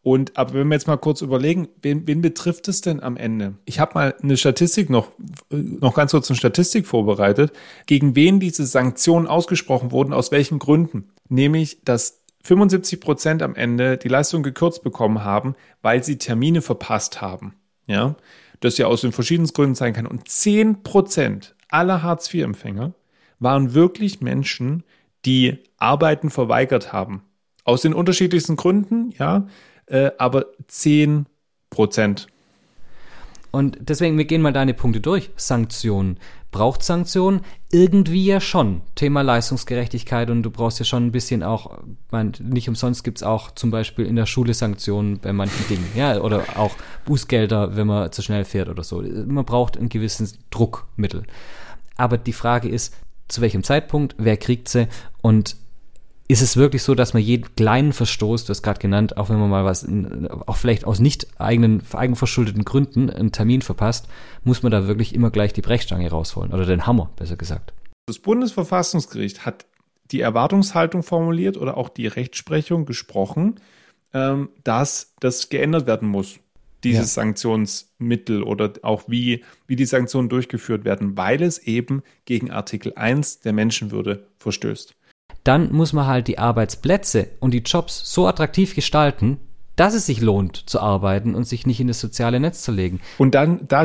Und 0.08 0.38
aber 0.38 0.54
wenn 0.54 0.68
wir 0.68 0.74
jetzt 0.74 0.86
mal 0.86 0.96
kurz 0.96 1.20
überlegen, 1.20 1.68
wen, 1.82 2.06
wen 2.06 2.22
betrifft 2.22 2.66
es 2.68 2.80
denn 2.80 3.02
am 3.02 3.18
Ende? 3.18 3.56
Ich 3.66 3.78
habe 3.78 3.92
mal 3.92 4.14
eine 4.22 4.38
Statistik 4.38 4.88
noch, 4.88 5.08
noch 5.50 5.94
ganz 5.94 6.12
kurz 6.12 6.30
eine 6.30 6.38
Statistik 6.38 6.86
vorbereitet, 6.86 7.52
gegen 7.84 8.16
wen 8.16 8.40
diese 8.40 8.64
Sanktionen 8.64 9.26
ausgesprochen 9.26 9.92
wurden, 9.92 10.14
aus 10.14 10.32
welchen 10.32 10.58
Gründen. 10.58 11.10
Nämlich, 11.28 11.84
dass 11.84 12.22
75 12.44 13.02
Prozent 13.02 13.42
am 13.42 13.54
Ende 13.54 13.98
die 13.98 14.08
Leistung 14.08 14.42
gekürzt 14.42 14.82
bekommen 14.82 15.24
haben, 15.24 15.54
weil 15.82 16.02
sie 16.02 16.16
Termine 16.16 16.62
verpasst 16.62 17.20
haben. 17.20 17.56
Ja, 17.86 18.16
das 18.60 18.78
ja 18.78 18.86
aus 18.86 19.02
den 19.02 19.12
verschiedenen 19.12 19.52
Gründen 19.52 19.74
sein 19.74 19.92
kann. 19.92 20.06
Und 20.06 20.26
10 20.26 20.84
Prozent 20.84 21.54
aller 21.68 22.02
Hartz-IV-Empfänger 22.02 22.94
waren 23.40 23.74
wirklich 23.74 24.22
Menschen, 24.22 24.84
die 25.26 25.58
Arbeiten 25.76 26.30
verweigert 26.30 26.94
haben. 26.94 27.24
Aus 27.64 27.82
den 27.82 27.92
unterschiedlichsten 27.92 28.56
Gründen, 28.56 29.12
ja, 29.18 29.46
äh, 29.90 30.10
aber 30.18 30.46
10 30.66 31.26
Prozent. 31.70 32.28
Und 33.50 33.78
deswegen, 33.80 34.18
wir 34.18 34.26
gehen 34.26 34.42
mal 34.42 34.52
deine 34.52 34.74
Punkte 34.74 35.00
durch. 35.00 35.30
Sanktionen. 35.36 36.18
Braucht 36.50 36.82
Sanktionen? 36.82 37.40
Irgendwie 37.70 38.24
ja 38.24 38.40
schon. 38.40 38.82
Thema 38.94 39.22
Leistungsgerechtigkeit 39.22 40.30
und 40.30 40.42
du 40.42 40.50
brauchst 40.50 40.78
ja 40.78 40.84
schon 40.84 41.06
ein 41.06 41.12
bisschen 41.12 41.42
auch, 41.42 41.78
man, 42.10 42.32
nicht 42.40 42.68
umsonst 42.68 43.04
gibt 43.04 43.18
es 43.18 43.22
auch 43.22 43.50
zum 43.50 43.70
Beispiel 43.70 44.06
in 44.06 44.16
der 44.16 44.26
Schule 44.26 44.54
Sanktionen 44.54 45.18
bei 45.18 45.32
manchen 45.32 45.66
Dingen, 45.68 45.86
ja, 45.94 46.20
oder 46.20 46.44
auch 46.56 46.74
Bußgelder, 47.06 47.76
wenn 47.76 47.86
man 47.86 48.12
zu 48.12 48.22
schnell 48.22 48.44
fährt 48.44 48.68
oder 48.68 48.82
so. 48.82 49.02
Man 49.02 49.44
braucht 49.44 49.76
ein 49.76 49.88
gewisses 49.88 50.38
Druckmittel. 50.50 51.24
Aber 51.96 52.18
die 52.18 52.32
Frage 52.32 52.68
ist, 52.68 52.94
zu 53.28 53.40
welchem 53.40 53.62
Zeitpunkt, 53.62 54.14
wer 54.18 54.36
kriegt 54.36 54.68
sie 54.68 54.88
und 55.20 55.56
ist 56.28 56.42
es 56.42 56.58
wirklich 56.58 56.82
so, 56.82 56.94
dass 56.94 57.14
man 57.14 57.22
jeden 57.22 57.54
kleinen 57.56 57.94
Verstoß, 57.94 58.44
du 58.44 58.50
hast 58.50 58.62
gerade 58.62 58.78
genannt, 58.78 59.16
auch 59.16 59.30
wenn 59.30 59.38
man 59.38 59.48
mal 59.48 59.64
was, 59.64 59.86
auch 60.46 60.56
vielleicht 60.56 60.84
aus 60.84 61.00
nicht 61.00 61.40
eigenen, 61.40 61.82
eigenverschuldeten 61.90 62.66
Gründen 62.66 63.08
einen 63.08 63.32
Termin 63.32 63.62
verpasst, 63.62 64.08
muss 64.44 64.62
man 64.62 64.70
da 64.70 64.86
wirklich 64.86 65.14
immer 65.14 65.30
gleich 65.30 65.54
die 65.54 65.62
Brechstange 65.62 66.10
rausholen 66.10 66.52
oder 66.52 66.66
den 66.66 66.86
Hammer, 66.86 67.10
besser 67.16 67.36
gesagt. 67.36 67.72
Das 68.06 68.18
Bundesverfassungsgericht 68.18 69.46
hat 69.46 69.64
die 70.10 70.20
Erwartungshaltung 70.20 71.02
formuliert 71.02 71.56
oder 71.56 71.78
auch 71.78 71.88
die 71.88 72.06
Rechtsprechung 72.06 72.84
gesprochen, 72.84 73.56
ähm, 74.12 74.50
dass 74.64 75.14
das 75.20 75.48
geändert 75.48 75.86
werden 75.86 76.08
muss 76.08 76.40
dieses 76.84 77.16
ja. 77.16 77.22
Sanktionsmittel 77.22 78.42
oder 78.42 78.72
auch 78.82 79.04
wie, 79.08 79.44
wie 79.66 79.76
die 79.76 79.84
Sanktionen 79.84 80.28
durchgeführt 80.28 80.84
werden, 80.84 81.16
weil 81.16 81.42
es 81.42 81.58
eben 81.58 82.02
gegen 82.24 82.50
Artikel 82.50 82.92
1 82.94 83.40
der 83.40 83.52
Menschenwürde 83.52 84.28
verstößt. 84.38 84.94
Dann 85.48 85.72
muss 85.72 85.94
man 85.94 86.06
halt 86.06 86.28
die 86.28 86.38
Arbeitsplätze 86.38 87.28
und 87.40 87.52
die 87.52 87.62
Jobs 87.62 88.12
so 88.12 88.26
attraktiv 88.26 88.74
gestalten, 88.74 89.38
dass 89.76 89.94
es 89.94 90.04
sich 90.04 90.20
lohnt 90.20 90.68
zu 90.68 90.78
arbeiten 90.78 91.34
und 91.34 91.44
sich 91.44 91.66
nicht 91.66 91.80
in 91.80 91.88
das 91.88 92.00
soziale 92.00 92.38
Netz 92.38 92.60
zu 92.60 92.70
legen. 92.70 93.00
Und 93.16 93.34
dann, 93.34 93.66
da 93.66 93.84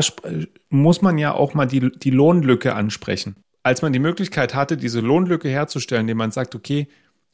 muss 0.68 1.00
man 1.00 1.16
ja 1.16 1.32
auch 1.32 1.54
mal 1.54 1.64
die, 1.64 1.90
die 1.90 2.10
Lohnlücke 2.10 2.74
ansprechen. 2.74 3.36
Als 3.62 3.80
man 3.80 3.94
die 3.94 3.98
Möglichkeit 3.98 4.54
hatte, 4.54 4.76
diese 4.76 5.00
Lohnlücke 5.00 5.48
herzustellen, 5.48 6.02
indem 6.02 6.18
man 6.18 6.32
sagt, 6.32 6.54
okay, 6.54 6.86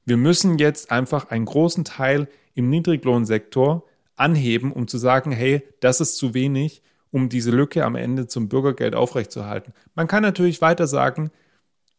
wir 0.05 0.17
müssen 0.17 0.59
jetzt 0.59 0.93
einfach 0.93 1.31
einen 1.31 1.47
großen 1.47 1.85
Teil 1.85 2.29
im 2.55 2.71
Niedriglohnsektor 2.71 3.83
anheben, 4.15 4.71
um 4.71 4.87
zu 4.87 4.99
sagen, 4.99 5.33
hey, 5.33 5.65
das 5.81 6.01
ist 6.01 6.19
zu 6.19 6.35
wenig, 6.35 6.83
um 7.11 7.31
diese 7.31 7.51
Lücke 7.51 7.85
am 7.85 7.97
Ende 7.97 8.29
zum 8.29 8.49
Bürgergeld 8.49 8.95
aufrechtzuerhalten. 8.95 9.73
Man 9.97 10.07
kann 10.07 10.23
natürlich 10.23 10.61
weiter 10.63 10.87
sagen, 10.87 11.33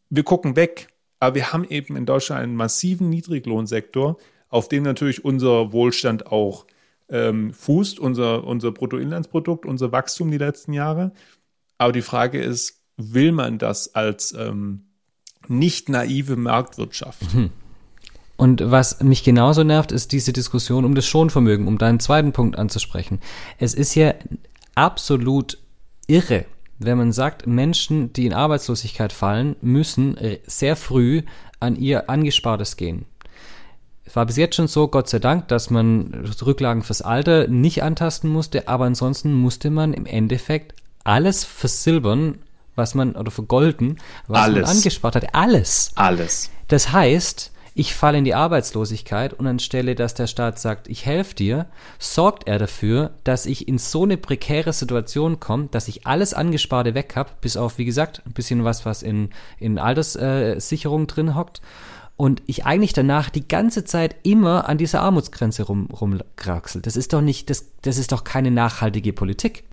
wir 0.08 0.22
gucken 0.22 0.56
weg, 0.56 0.88
aber 1.22 1.36
wir 1.36 1.52
haben 1.52 1.64
eben 1.64 1.94
in 1.94 2.04
Deutschland 2.04 2.42
einen 2.42 2.56
massiven 2.56 3.08
Niedriglohnsektor, 3.08 4.18
auf 4.48 4.68
dem 4.68 4.82
natürlich 4.82 5.24
unser 5.24 5.72
Wohlstand 5.72 6.26
auch 6.26 6.66
ähm, 7.08 7.54
fußt, 7.54 8.00
unser, 8.00 8.42
unser 8.42 8.72
Bruttoinlandsprodukt, 8.72 9.64
unser 9.64 9.92
Wachstum 9.92 10.32
die 10.32 10.38
letzten 10.38 10.72
Jahre. 10.72 11.12
Aber 11.78 11.92
die 11.92 12.02
Frage 12.02 12.42
ist, 12.42 12.82
will 12.96 13.30
man 13.30 13.58
das 13.58 13.94
als 13.94 14.34
ähm, 14.36 14.86
nicht 15.46 15.88
naive 15.88 16.34
Marktwirtschaft? 16.34 17.32
Hm. 17.32 17.50
Und 18.36 18.72
was 18.72 19.00
mich 19.00 19.22
genauso 19.22 19.62
nervt, 19.62 19.92
ist 19.92 20.10
diese 20.10 20.32
Diskussion 20.32 20.84
um 20.84 20.96
das 20.96 21.06
Schonvermögen, 21.06 21.68
um 21.68 21.78
deinen 21.78 22.00
zweiten 22.00 22.32
Punkt 22.32 22.58
anzusprechen. 22.58 23.20
Es 23.58 23.74
ist 23.74 23.94
ja 23.94 24.14
absolut 24.74 25.58
irre, 26.08 26.46
wenn 26.84 26.98
man 26.98 27.12
sagt, 27.12 27.46
Menschen, 27.46 28.12
die 28.12 28.26
in 28.26 28.32
Arbeitslosigkeit 28.32 29.12
fallen, 29.12 29.56
müssen 29.60 30.16
sehr 30.44 30.76
früh 30.76 31.22
an 31.60 31.76
ihr 31.76 32.10
Angespartes 32.10 32.76
gehen. 32.76 33.06
Es 34.04 34.16
war 34.16 34.26
bis 34.26 34.36
jetzt 34.36 34.56
schon 34.56 34.68
so, 34.68 34.88
Gott 34.88 35.08
sei 35.08 35.20
Dank, 35.20 35.48
dass 35.48 35.70
man 35.70 36.26
Rücklagen 36.44 36.82
fürs 36.82 37.02
Alter 37.02 37.48
nicht 37.48 37.82
antasten 37.82 38.28
musste, 38.28 38.68
aber 38.68 38.84
ansonsten 38.84 39.32
musste 39.32 39.70
man 39.70 39.94
im 39.94 40.06
Endeffekt 40.06 40.74
alles 41.04 41.44
versilbern, 41.44 42.38
was 42.74 42.94
man, 42.94 43.12
oder 43.16 43.30
vergolden, 43.30 43.98
was 44.26 44.42
alles. 44.42 44.66
man 44.66 44.76
angespart 44.76 45.16
hat. 45.16 45.34
Alles. 45.34 45.92
Alles. 45.94 46.50
Das 46.68 46.92
heißt, 46.92 47.52
ich 47.74 47.94
falle 47.94 48.18
in 48.18 48.24
die 48.24 48.34
Arbeitslosigkeit 48.34 49.32
und 49.32 49.46
anstelle, 49.46 49.94
dass 49.94 50.14
der 50.14 50.26
Staat 50.26 50.58
sagt, 50.58 50.88
ich 50.88 51.06
helfe 51.06 51.34
dir, 51.34 51.66
sorgt 51.98 52.46
er 52.46 52.58
dafür, 52.58 53.12
dass 53.24 53.46
ich 53.46 53.66
in 53.68 53.78
so 53.78 54.02
eine 54.02 54.16
prekäre 54.16 54.72
Situation 54.72 55.40
komme, 55.40 55.68
dass 55.70 55.88
ich 55.88 56.06
alles 56.06 56.34
Angesparte 56.34 56.94
weg 56.94 57.14
habe, 57.16 57.30
bis 57.40 57.56
auf, 57.56 57.78
wie 57.78 57.84
gesagt, 57.84 58.22
ein 58.26 58.32
bisschen 58.32 58.64
was, 58.64 58.84
was 58.84 59.02
in, 59.02 59.30
in 59.58 59.78
Alterssicherung 59.78 61.06
drin 61.06 61.34
hockt 61.34 61.62
und 62.16 62.42
ich 62.46 62.66
eigentlich 62.66 62.92
danach 62.92 63.30
die 63.30 63.48
ganze 63.48 63.84
Zeit 63.84 64.16
immer 64.22 64.68
an 64.68 64.78
dieser 64.78 65.00
Armutsgrenze 65.00 65.64
rum, 65.64 65.86
rumkraxel. 65.86 66.82
Das 66.82 66.96
ist 66.96 67.12
doch 67.12 67.22
nicht, 67.22 67.50
das, 67.50 67.72
das 67.82 67.98
ist 67.98 68.12
doch 68.12 68.22
keine 68.22 68.50
nachhaltige 68.50 69.12
Politik. 69.12 69.64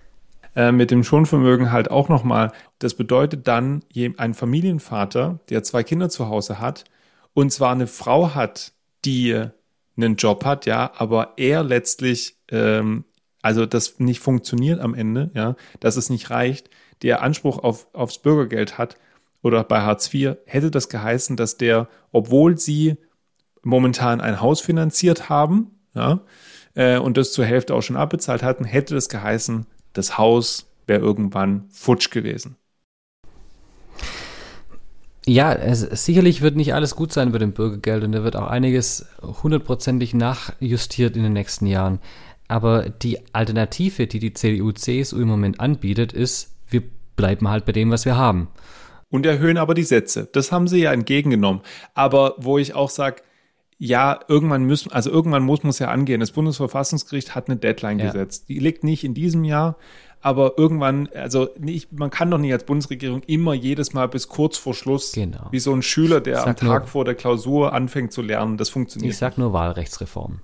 Äh, 0.56 0.72
mit 0.72 0.90
dem 0.90 1.04
Schonvermögen 1.04 1.70
halt 1.70 1.90
auch 1.90 2.08
nochmal. 2.08 2.50
Das 2.78 2.94
bedeutet 2.94 3.46
dann, 3.46 3.82
ein 4.16 4.34
Familienvater, 4.34 5.38
der 5.48 5.62
zwei 5.62 5.84
Kinder 5.84 6.08
zu 6.08 6.28
Hause 6.28 6.58
hat, 6.58 6.84
und 7.34 7.52
zwar 7.52 7.72
eine 7.72 7.86
Frau 7.86 8.34
hat, 8.34 8.72
die 9.04 9.44
einen 9.96 10.16
Job 10.16 10.44
hat, 10.44 10.66
ja, 10.66 10.92
aber 10.96 11.34
er 11.36 11.62
letztlich, 11.62 12.36
ähm, 12.50 13.04
also 13.42 13.66
das 13.66 13.98
nicht 13.98 14.20
funktioniert 14.20 14.80
am 14.80 14.94
Ende, 14.94 15.30
ja, 15.34 15.56
dass 15.80 15.96
es 15.96 16.10
nicht 16.10 16.30
reicht, 16.30 16.70
der 17.02 17.22
Anspruch 17.22 17.58
auf, 17.58 17.86
aufs 17.92 18.18
Bürgergeld 18.18 18.78
hat 18.78 18.96
oder 19.42 19.64
bei 19.64 19.80
Hartz 19.80 20.12
IV, 20.12 20.36
hätte 20.46 20.70
das 20.70 20.88
geheißen, 20.88 21.36
dass 21.36 21.56
der, 21.56 21.88
obwohl 22.12 22.58
sie 22.58 22.96
momentan 23.62 24.20
ein 24.20 24.40
Haus 24.40 24.60
finanziert 24.60 25.28
haben, 25.28 25.78
ja, 25.94 26.20
äh, 26.74 26.98
und 26.98 27.16
das 27.16 27.32
zur 27.32 27.44
Hälfte 27.44 27.74
auch 27.74 27.82
schon 27.82 27.96
abbezahlt 27.96 28.42
hatten, 28.42 28.64
hätte 28.64 28.94
das 28.94 29.08
geheißen, 29.08 29.66
das 29.92 30.18
Haus 30.18 30.70
wäre 30.86 31.00
irgendwann 31.00 31.68
futsch 31.70 32.10
gewesen. 32.10 32.56
Ja, 35.26 35.52
es, 35.52 35.80
sicherlich 35.80 36.40
wird 36.40 36.56
nicht 36.56 36.74
alles 36.74 36.96
gut 36.96 37.12
sein 37.12 37.32
bei 37.32 37.38
dem 37.38 37.52
Bürgergeld 37.52 38.04
und 38.04 38.12
da 38.12 38.24
wird 38.24 38.36
auch 38.36 38.46
einiges 38.46 39.06
hundertprozentig 39.42 40.14
nachjustiert 40.14 41.16
in 41.16 41.22
den 41.22 41.34
nächsten 41.34 41.66
Jahren. 41.66 42.00
Aber 42.48 42.88
die 42.88 43.18
Alternative, 43.32 44.06
die 44.06 44.18
die 44.18 44.32
CDU-CSU 44.32 45.20
im 45.20 45.28
Moment 45.28 45.60
anbietet, 45.60 46.12
ist, 46.12 46.56
wir 46.68 46.82
bleiben 47.16 47.48
halt 47.48 47.64
bei 47.64 47.72
dem, 47.72 47.90
was 47.90 48.04
wir 48.04 48.16
haben. 48.16 48.48
Und 49.10 49.26
erhöhen 49.26 49.58
aber 49.58 49.74
die 49.74 49.82
Sätze. 49.82 50.28
Das 50.32 50.52
haben 50.52 50.68
sie 50.68 50.80
ja 50.80 50.92
entgegengenommen. 50.92 51.62
Aber 51.94 52.34
wo 52.38 52.58
ich 52.58 52.74
auch 52.74 52.90
sage, 52.90 53.22
ja, 53.82 54.20
irgendwann 54.28 54.64
müssen, 54.64 54.92
also 54.92 55.10
irgendwann 55.10 55.42
muss 55.42 55.62
man 55.62 55.70
es 55.70 55.78
ja 55.78 55.88
angehen. 55.88 56.20
Das 56.20 56.32
Bundesverfassungsgericht 56.32 57.34
hat 57.34 57.48
eine 57.48 57.56
Deadline 57.56 57.98
ja. 57.98 58.06
gesetzt. 58.06 58.48
Die 58.48 58.58
liegt 58.58 58.84
nicht 58.84 59.04
in 59.04 59.14
diesem 59.14 59.44
Jahr, 59.44 59.76
aber 60.20 60.58
irgendwann, 60.58 61.08
also 61.14 61.48
nicht, 61.58 61.92
man 61.92 62.10
kann 62.10 62.30
doch 62.30 62.38
nicht 62.38 62.52
als 62.52 62.64
Bundesregierung 62.64 63.22
immer 63.26 63.54
jedes 63.54 63.92
Mal 63.92 64.06
bis 64.06 64.28
kurz 64.28 64.58
vor 64.58 64.74
Schluss, 64.74 65.12
genau. 65.12 65.48
wie 65.50 65.60
so 65.60 65.72
ein 65.72 65.82
Schüler, 65.82 66.20
der 66.20 66.46
am 66.46 66.56
Tag 66.56 66.82
nur, 66.82 66.86
vor 66.88 67.04
der 67.04 67.14
Klausur 67.14 67.72
anfängt 67.72 68.12
zu 68.12 68.22
lernen, 68.22 68.56
das 68.56 68.68
funktioniert. 68.68 69.12
Ich 69.12 69.18
sag 69.18 69.38
nur 69.38 69.52
Wahlrechtsreform. 69.52 70.40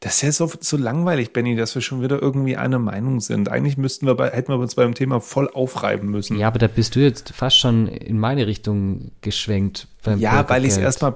Das 0.00 0.16
ist 0.16 0.22
ja 0.22 0.32
so, 0.32 0.50
so 0.58 0.76
langweilig, 0.76 1.32
Benny, 1.32 1.54
dass 1.54 1.76
wir 1.76 1.82
schon 1.82 2.02
wieder 2.02 2.20
irgendwie 2.20 2.56
einer 2.56 2.80
Meinung 2.80 3.20
sind. 3.20 3.48
Eigentlich 3.48 3.76
müssten 3.76 4.06
wir 4.06 4.16
bei, 4.16 4.30
hätten 4.30 4.52
wir 4.52 4.58
uns 4.58 4.74
beim 4.74 4.94
Thema 4.94 5.20
voll 5.20 5.48
aufreiben 5.48 6.10
müssen. 6.10 6.36
Ja, 6.38 6.48
aber 6.48 6.58
da 6.58 6.66
bist 6.66 6.96
du 6.96 7.00
jetzt 7.00 7.32
fast 7.32 7.56
schon 7.56 7.86
in 7.86 8.18
meine 8.18 8.48
Richtung 8.48 9.12
geschwenkt. 9.20 9.86
ja, 10.16 10.48
weil 10.48 10.64
ich 10.64 10.72
es 10.72 10.78
erstmal, 10.78 11.14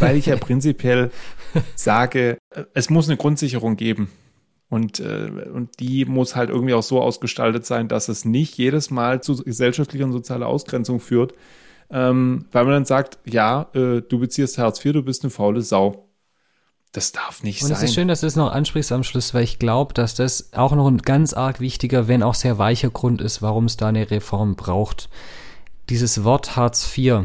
weil 0.00 0.16
ich 0.16 0.26
ja 0.26 0.36
prinzipiell 0.36 1.10
sage, 1.76 2.36
es 2.74 2.90
muss 2.90 3.08
eine 3.08 3.16
Grundsicherung 3.16 3.76
geben. 3.76 4.10
Und, 4.70 5.00
äh, 5.00 5.30
und 5.52 5.80
die 5.80 6.04
muss 6.04 6.36
halt 6.36 6.48
irgendwie 6.48 6.74
auch 6.74 6.82
so 6.82 7.02
ausgestaltet 7.02 7.66
sein, 7.66 7.88
dass 7.88 8.08
es 8.08 8.24
nicht 8.24 8.56
jedes 8.56 8.90
Mal 8.90 9.20
zu 9.20 9.36
gesellschaftlicher 9.36 10.04
und 10.04 10.12
sozialer 10.12 10.46
Ausgrenzung 10.46 11.00
führt, 11.00 11.34
ähm, 11.90 12.46
weil 12.52 12.64
man 12.64 12.74
dann 12.74 12.84
sagt, 12.84 13.18
ja, 13.24 13.66
äh, 13.74 14.00
du 14.00 14.20
beziehst 14.20 14.58
Hartz 14.58 14.82
IV, 14.84 14.92
du 14.92 15.02
bist 15.02 15.24
eine 15.24 15.30
faule 15.30 15.60
Sau. 15.60 16.06
Das 16.92 17.10
darf 17.10 17.42
nicht 17.42 17.62
und 17.62 17.68
sein. 17.68 17.76
Und 17.76 17.82
es 17.82 17.90
ist 17.90 17.94
schön, 17.94 18.08
dass 18.08 18.20
du 18.20 18.28
es 18.28 18.36
noch 18.36 18.52
ansprichst 18.52 18.92
am 18.92 19.02
Schluss, 19.02 19.34
weil 19.34 19.42
ich 19.42 19.58
glaube, 19.58 19.92
dass 19.92 20.14
das 20.14 20.52
auch 20.52 20.72
noch 20.72 20.86
ein 20.86 20.98
ganz 20.98 21.34
arg 21.34 21.58
wichtiger, 21.58 22.06
wenn 22.06 22.22
auch 22.22 22.34
sehr 22.34 22.58
weicher 22.58 22.90
Grund 22.90 23.20
ist, 23.20 23.42
warum 23.42 23.64
es 23.64 23.76
da 23.76 23.88
eine 23.88 24.10
Reform 24.10 24.54
braucht. 24.54 25.08
Dieses 25.88 26.22
Wort 26.22 26.54
Hartz 26.54 26.96
IV, 26.96 27.24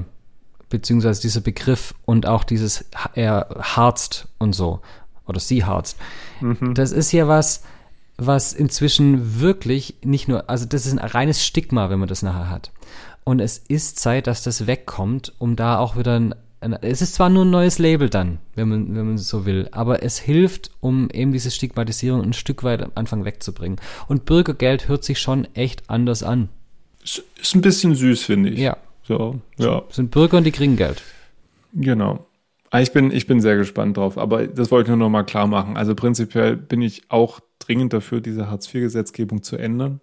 beziehungsweise 0.69 1.21
dieser 1.21 1.41
Begriff 1.41 1.93
und 2.05 2.25
auch 2.25 2.43
dieses 2.43 2.85
er 3.13 3.55
harzt 3.61 4.27
und 4.39 4.53
so 4.53 4.81
oder 5.27 5.39
harzt. 5.39 5.97
Mhm. 6.41 6.73
Das 6.73 6.91
ist 6.91 7.11
ja 7.11 7.27
was, 7.27 7.63
was 8.17 8.53
inzwischen 8.53 9.39
wirklich 9.39 9.95
nicht 10.03 10.27
nur, 10.27 10.49
also 10.49 10.65
das 10.65 10.85
ist 10.85 10.93
ein 10.93 10.99
reines 10.99 11.45
Stigma, 11.45 11.89
wenn 11.89 11.99
man 11.99 12.07
das 12.07 12.21
nachher 12.23 12.49
hat. 12.49 12.71
Und 13.23 13.39
es 13.39 13.57
ist 13.57 13.99
Zeit, 13.99 14.27
dass 14.27 14.43
das 14.43 14.67
wegkommt, 14.67 15.33
um 15.39 15.55
da 15.55 15.79
auch 15.79 15.97
wieder 15.97 16.19
ein, 16.19 16.35
ein 16.61 16.73
es 16.73 17.01
ist 17.01 17.15
zwar 17.15 17.29
nur 17.29 17.43
ein 17.43 17.49
neues 17.49 17.79
Label 17.79 18.09
dann, 18.09 18.37
wenn 18.53 18.69
man, 18.69 18.95
wenn 18.95 19.07
man 19.07 19.17
so 19.17 19.45
will, 19.45 19.67
aber 19.71 20.03
es 20.03 20.19
hilft, 20.19 20.71
um 20.79 21.09
eben 21.09 21.31
diese 21.31 21.51
Stigmatisierung 21.51 22.21
ein 22.21 22.33
Stück 22.33 22.63
weit 22.63 22.83
am 22.83 22.91
Anfang 22.95 23.25
wegzubringen. 23.25 23.79
Und 24.07 24.25
Bürgergeld 24.25 24.87
hört 24.87 25.03
sich 25.03 25.19
schon 25.19 25.47
echt 25.55 25.89
anders 25.89 26.23
an. 26.23 26.49
Ist 27.03 27.23
ein 27.53 27.61
bisschen 27.61 27.95
süß, 27.95 28.23
finde 28.23 28.49
ich. 28.51 28.59
Ja. 28.59 28.77
So, 29.03 29.39
ja. 29.57 29.83
Sind 29.89 30.11
Bürger 30.11 30.37
und 30.37 30.45
die 30.45 30.51
kriegen 30.51 30.77
Geld. 30.77 31.03
Genau. 31.73 32.25
Ah, 32.75 32.81
ich 32.81 32.91
bin, 32.91 33.09
ich 33.09 33.25
bin 33.25 33.39
sehr 33.39 33.55
gespannt 33.55 33.95
drauf, 33.95 34.17
aber 34.17 34.47
das 34.47 34.69
wollte 34.69 34.87
ich 34.87 34.97
nur 34.97 35.05
noch 35.05 35.09
mal 35.09 35.23
klar 35.23 35.47
machen. 35.47 35.77
Also 35.77 35.95
prinzipiell 35.95 36.57
bin 36.57 36.81
ich 36.81 37.03
auch 37.07 37.39
dringend 37.57 37.93
dafür, 37.93 38.19
diese 38.19 38.49
Hartz-IV-Gesetzgebung 38.49 39.43
zu 39.43 39.55
ändern. 39.55 40.01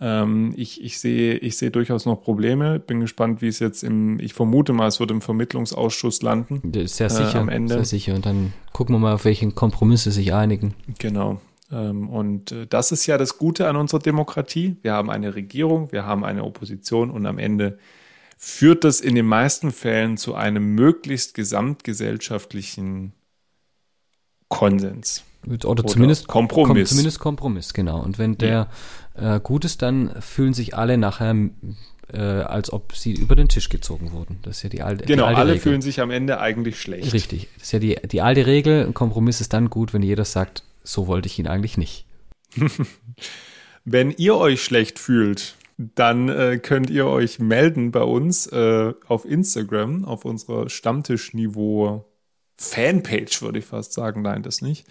Ähm, 0.00 0.54
ich, 0.56 0.82
ich, 0.82 0.98
sehe, 0.98 1.34
ich 1.34 1.58
sehe 1.58 1.70
durchaus 1.70 2.06
noch 2.06 2.22
Probleme. 2.22 2.80
Bin 2.80 3.00
gespannt, 3.00 3.42
wie 3.42 3.48
es 3.48 3.58
jetzt 3.58 3.84
im, 3.84 4.18
ich 4.18 4.32
vermute 4.32 4.72
mal, 4.72 4.86
es 4.86 4.98
wird 4.98 5.10
im 5.10 5.20
Vermittlungsausschuss 5.20 6.22
landen. 6.22 6.62
Sehr 6.86 7.10
sicher, 7.10 7.34
äh, 7.34 7.38
am 7.38 7.50
Ende. 7.50 7.74
Sehr 7.74 7.84
sicher. 7.84 8.14
Und 8.14 8.24
dann 8.24 8.54
gucken 8.72 8.94
wir 8.94 8.98
mal, 8.98 9.12
auf 9.12 9.26
welchen 9.26 9.54
Kompromisse 9.54 10.10
sich 10.10 10.32
einigen. 10.32 10.72
Genau. 10.98 11.42
Ähm, 11.70 12.08
und 12.08 12.50
äh, 12.50 12.66
das 12.66 12.92
ist 12.92 13.04
ja 13.04 13.18
das 13.18 13.36
Gute 13.36 13.68
an 13.68 13.76
unserer 13.76 14.00
Demokratie. 14.00 14.76
Wir 14.80 14.94
haben 14.94 15.10
eine 15.10 15.34
Regierung, 15.34 15.92
wir 15.92 16.06
haben 16.06 16.24
eine 16.24 16.44
Opposition 16.44 17.10
und 17.10 17.26
am 17.26 17.38
Ende 17.38 17.76
führt 18.36 18.84
das 18.84 19.00
in 19.00 19.14
den 19.14 19.26
meisten 19.26 19.72
Fällen 19.72 20.16
zu 20.16 20.34
einem 20.34 20.74
möglichst 20.74 21.34
gesamtgesellschaftlichen 21.34 23.12
Konsens. 24.48 25.24
Oder, 25.46 25.68
Oder 25.68 25.86
zumindest 25.86 26.26
Kompromiss. 26.26 26.88
Kom 26.88 26.96
zumindest 26.96 27.18
Kompromiss, 27.20 27.72
genau. 27.72 28.00
Und 28.02 28.18
wenn 28.18 28.36
der 28.36 28.68
ja. 29.16 29.36
äh, 29.36 29.40
gut 29.40 29.64
ist, 29.64 29.82
dann 29.82 30.20
fühlen 30.20 30.54
sich 30.54 30.76
alle 30.76 30.98
nachher, 30.98 31.34
äh, 32.12 32.18
als 32.18 32.72
ob 32.72 32.94
sie 32.94 33.12
über 33.12 33.36
den 33.36 33.48
Tisch 33.48 33.68
gezogen 33.68 34.12
wurden. 34.12 34.38
Das 34.42 34.58
ist 34.58 34.62
ja 34.64 34.68
die 34.68 34.82
alte 34.82 35.04
Genau, 35.06 35.24
die 35.24 35.28
alte 35.28 35.40
alle 35.40 35.52
Regel. 35.52 35.62
fühlen 35.62 35.82
sich 35.82 36.00
am 36.00 36.10
Ende 36.10 36.40
eigentlich 36.40 36.80
schlecht. 36.80 37.12
Richtig. 37.12 37.48
Das 37.54 37.64
ist 37.64 37.72
ja 37.72 37.78
die, 37.78 37.96
die 38.08 38.22
alte 38.22 38.46
Regel. 38.46 38.86
Ein 38.86 38.94
Kompromiss 38.94 39.40
ist 39.40 39.52
dann 39.52 39.70
gut, 39.70 39.94
wenn 39.94 40.02
jeder 40.02 40.24
sagt, 40.24 40.64
so 40.82 41.06
wollte 41.06 41.28
ich 41.28 41.38
ihn 41.38 41.46
eigentlich 41.46 41.78
nicht. 41.78 42.06
wenn 43.84 44.10
ihr 44.10 44.36
euch 44.36 44.62
schlecht 44.62 44.98
fühlt, 44.98 45.54
dann 45.78 46.28
äh, 46.28 46.58
könnt 46.58 46.90
ihr 46.90 47.06
euch 47.06 47.38
melden 47.38 47.90
bei 47.90 48.02
uns 48.02 48.46
äh, 48.46 48.94
auf 49.08 49.24
Instagram, 49.24 50.04
auf 50.04 50.24
unserer 50.24 50.68
Stammtischniveau 50.70 52.04
Fanpage, 52.58 53.42
würde 53.42 53.58
ich 53.58 53.66
fast 53.66 53.92
sagen. 53.92 54.22
Nein, 54.22 54.42
das 54.42 54.62
nicht. 54.62 54.86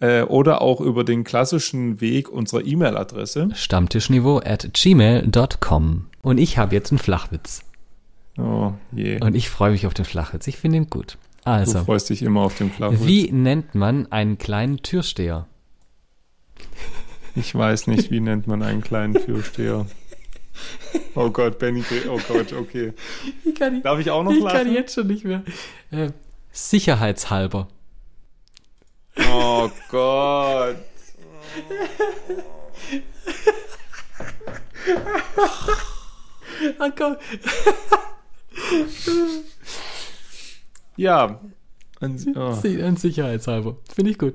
Äh, 0.00 0.22
oder 0.22 0.60
auch 0.60 0.80
über 0.82 1.04
den 1.04 1.24
klassischen 1.24 2.00
Weg 2.02 2.28
unserer 2.28 2.64
E-Mail-Adresse. 2.64 3.48
Stammtischniveau 3.54 4.40
at 4.44 4.68
gmail.com. 4.74 6.06
Und 6.22 6.38
ich 6.38 6.58
habe 6.58 6.74
jetzt 6.74 6.92
einen 6.92 6.98
Flachwitz. 6.98 7.62
Oh 8.36 8.72
je. 8.92 9.18
Und 9.22 9.34
ich 9.34 9.48
freue 9.48 9.70
mich 9.70 9.86
auf 9.86 9.94
den 9.94 10.04
Flachwitz. 10.04 10.46
Ich 10.46 10.58
finde 10.58 10.76
ihn 10.76 10.90
gut. 10.90 11.16
Also. 11.44 11.78
Du 11.78 11.84
freust 11.86 12.10
dich 12.10 12.22
immer 12.22 12.42
auf 12.42 12.58
den 12.58 12.70
Flachwitz. 12.70 13.06
Wie 13.06 13.32
nennt 13.32 13.74
man 13.74 14.12
einen 14.12 14.36
kleinen 14.36 14.82
Türsteher? 14.82 15.46
Ich 17.34 17.54
weiß 17.54 17.86
nicht, 17.86 18.10
wie 18.10 18.20
nennt 18.20 18.46
man 18.46 18.62
einen 18.62 18.82
kleinen 18.82 19.14
Türsteher. 19.14 19.86
Oh 21.14 21.30
Gott, 21.30 21.58
Benny, 21.58 21.82
oh 22.10 22.20
Gott, 22.28 22.52
okay. 22.52 22.92
Ich 23.44 23.54
kann, 23.54 23.82
Darf 23.82 23.98
ich 23.98 24.10
auch 24.10 24.22
noch 24.22 24.32
ich 24.32 24.42
lachen? 24.42 24.56
kann 24.58 24.72
jetzt 24.72 24.94
schon 24.94 25.06
nicht 25.06 25.24
mehr. 25.24 25.42
Äh, 25.90 26.10
sicherheitshalber. 26.52 27.68
Oh 29.30 29.70
Gott. 29.90 30.76
Ah, 36.78 36.90
komm. 36.96 37.16
Ja. 40.96 41.40
An, 42.00 42.16
oh. 42.34 42.52
Sicherheitshalber. 42.52 43.76
Finde 43.94 44.10
ich 44.10 44.18
gut. 44.18 44.34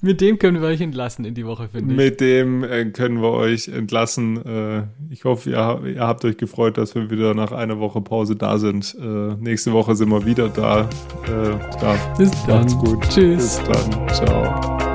Mit 0.00 0.20
dem 0.20 0.38
können 0.38 0.62
wir 0.62 0.68
euch 0.68 0.80
entlassen 0.80 1.24
in 1.24 1.34
die 1.34 1.44
Woche, 1.44 1.68
finde 1.68 1.92
ich. 1.92 1.96
Mit 1.96 2.20
dem 2.20 2.62
äh, 2.62 2.84
können 2.86 3.20
wir 3.20 3.32
euch 3.32 3.66
entlassen. 3.68 4.44
Äh, 4.44 4.82
ich 5.10 5.24
hoffe, 5.24 5.50
ihr, 5.50 5.80
ihr 5.84 6.00
habt 6.06 6.24
euch 6.24 6.36
gefreut, 6.36 6.78
dass 6.78 6.94
wir 6.94 7.10
wieder 7.10 7.34
nach 7.34 7.50
einer 7.50 7.80
Woche 7.80 8.00
Pause 8.00 8.36
da 8.36 8.58
sind. 8.58 8.96
Äh, 9.00 9.34
nächste 9.40 9.72
Woche 9.72 9.96
sind 9.96 10.10
wir 10.10 10.24
wieder 10.24 10.48
da. 10.48 10.88
Ja, 11.28 12.14
Bis 12.16 12.30
dann. 12.46 12.60
macht's 12.60 12.78
gut. 12.78 13.02
Tschüss. 13.08 13.58
Bis 13.58 13.62
dann. 13.64 14.08
Ciao. 14.08 14.93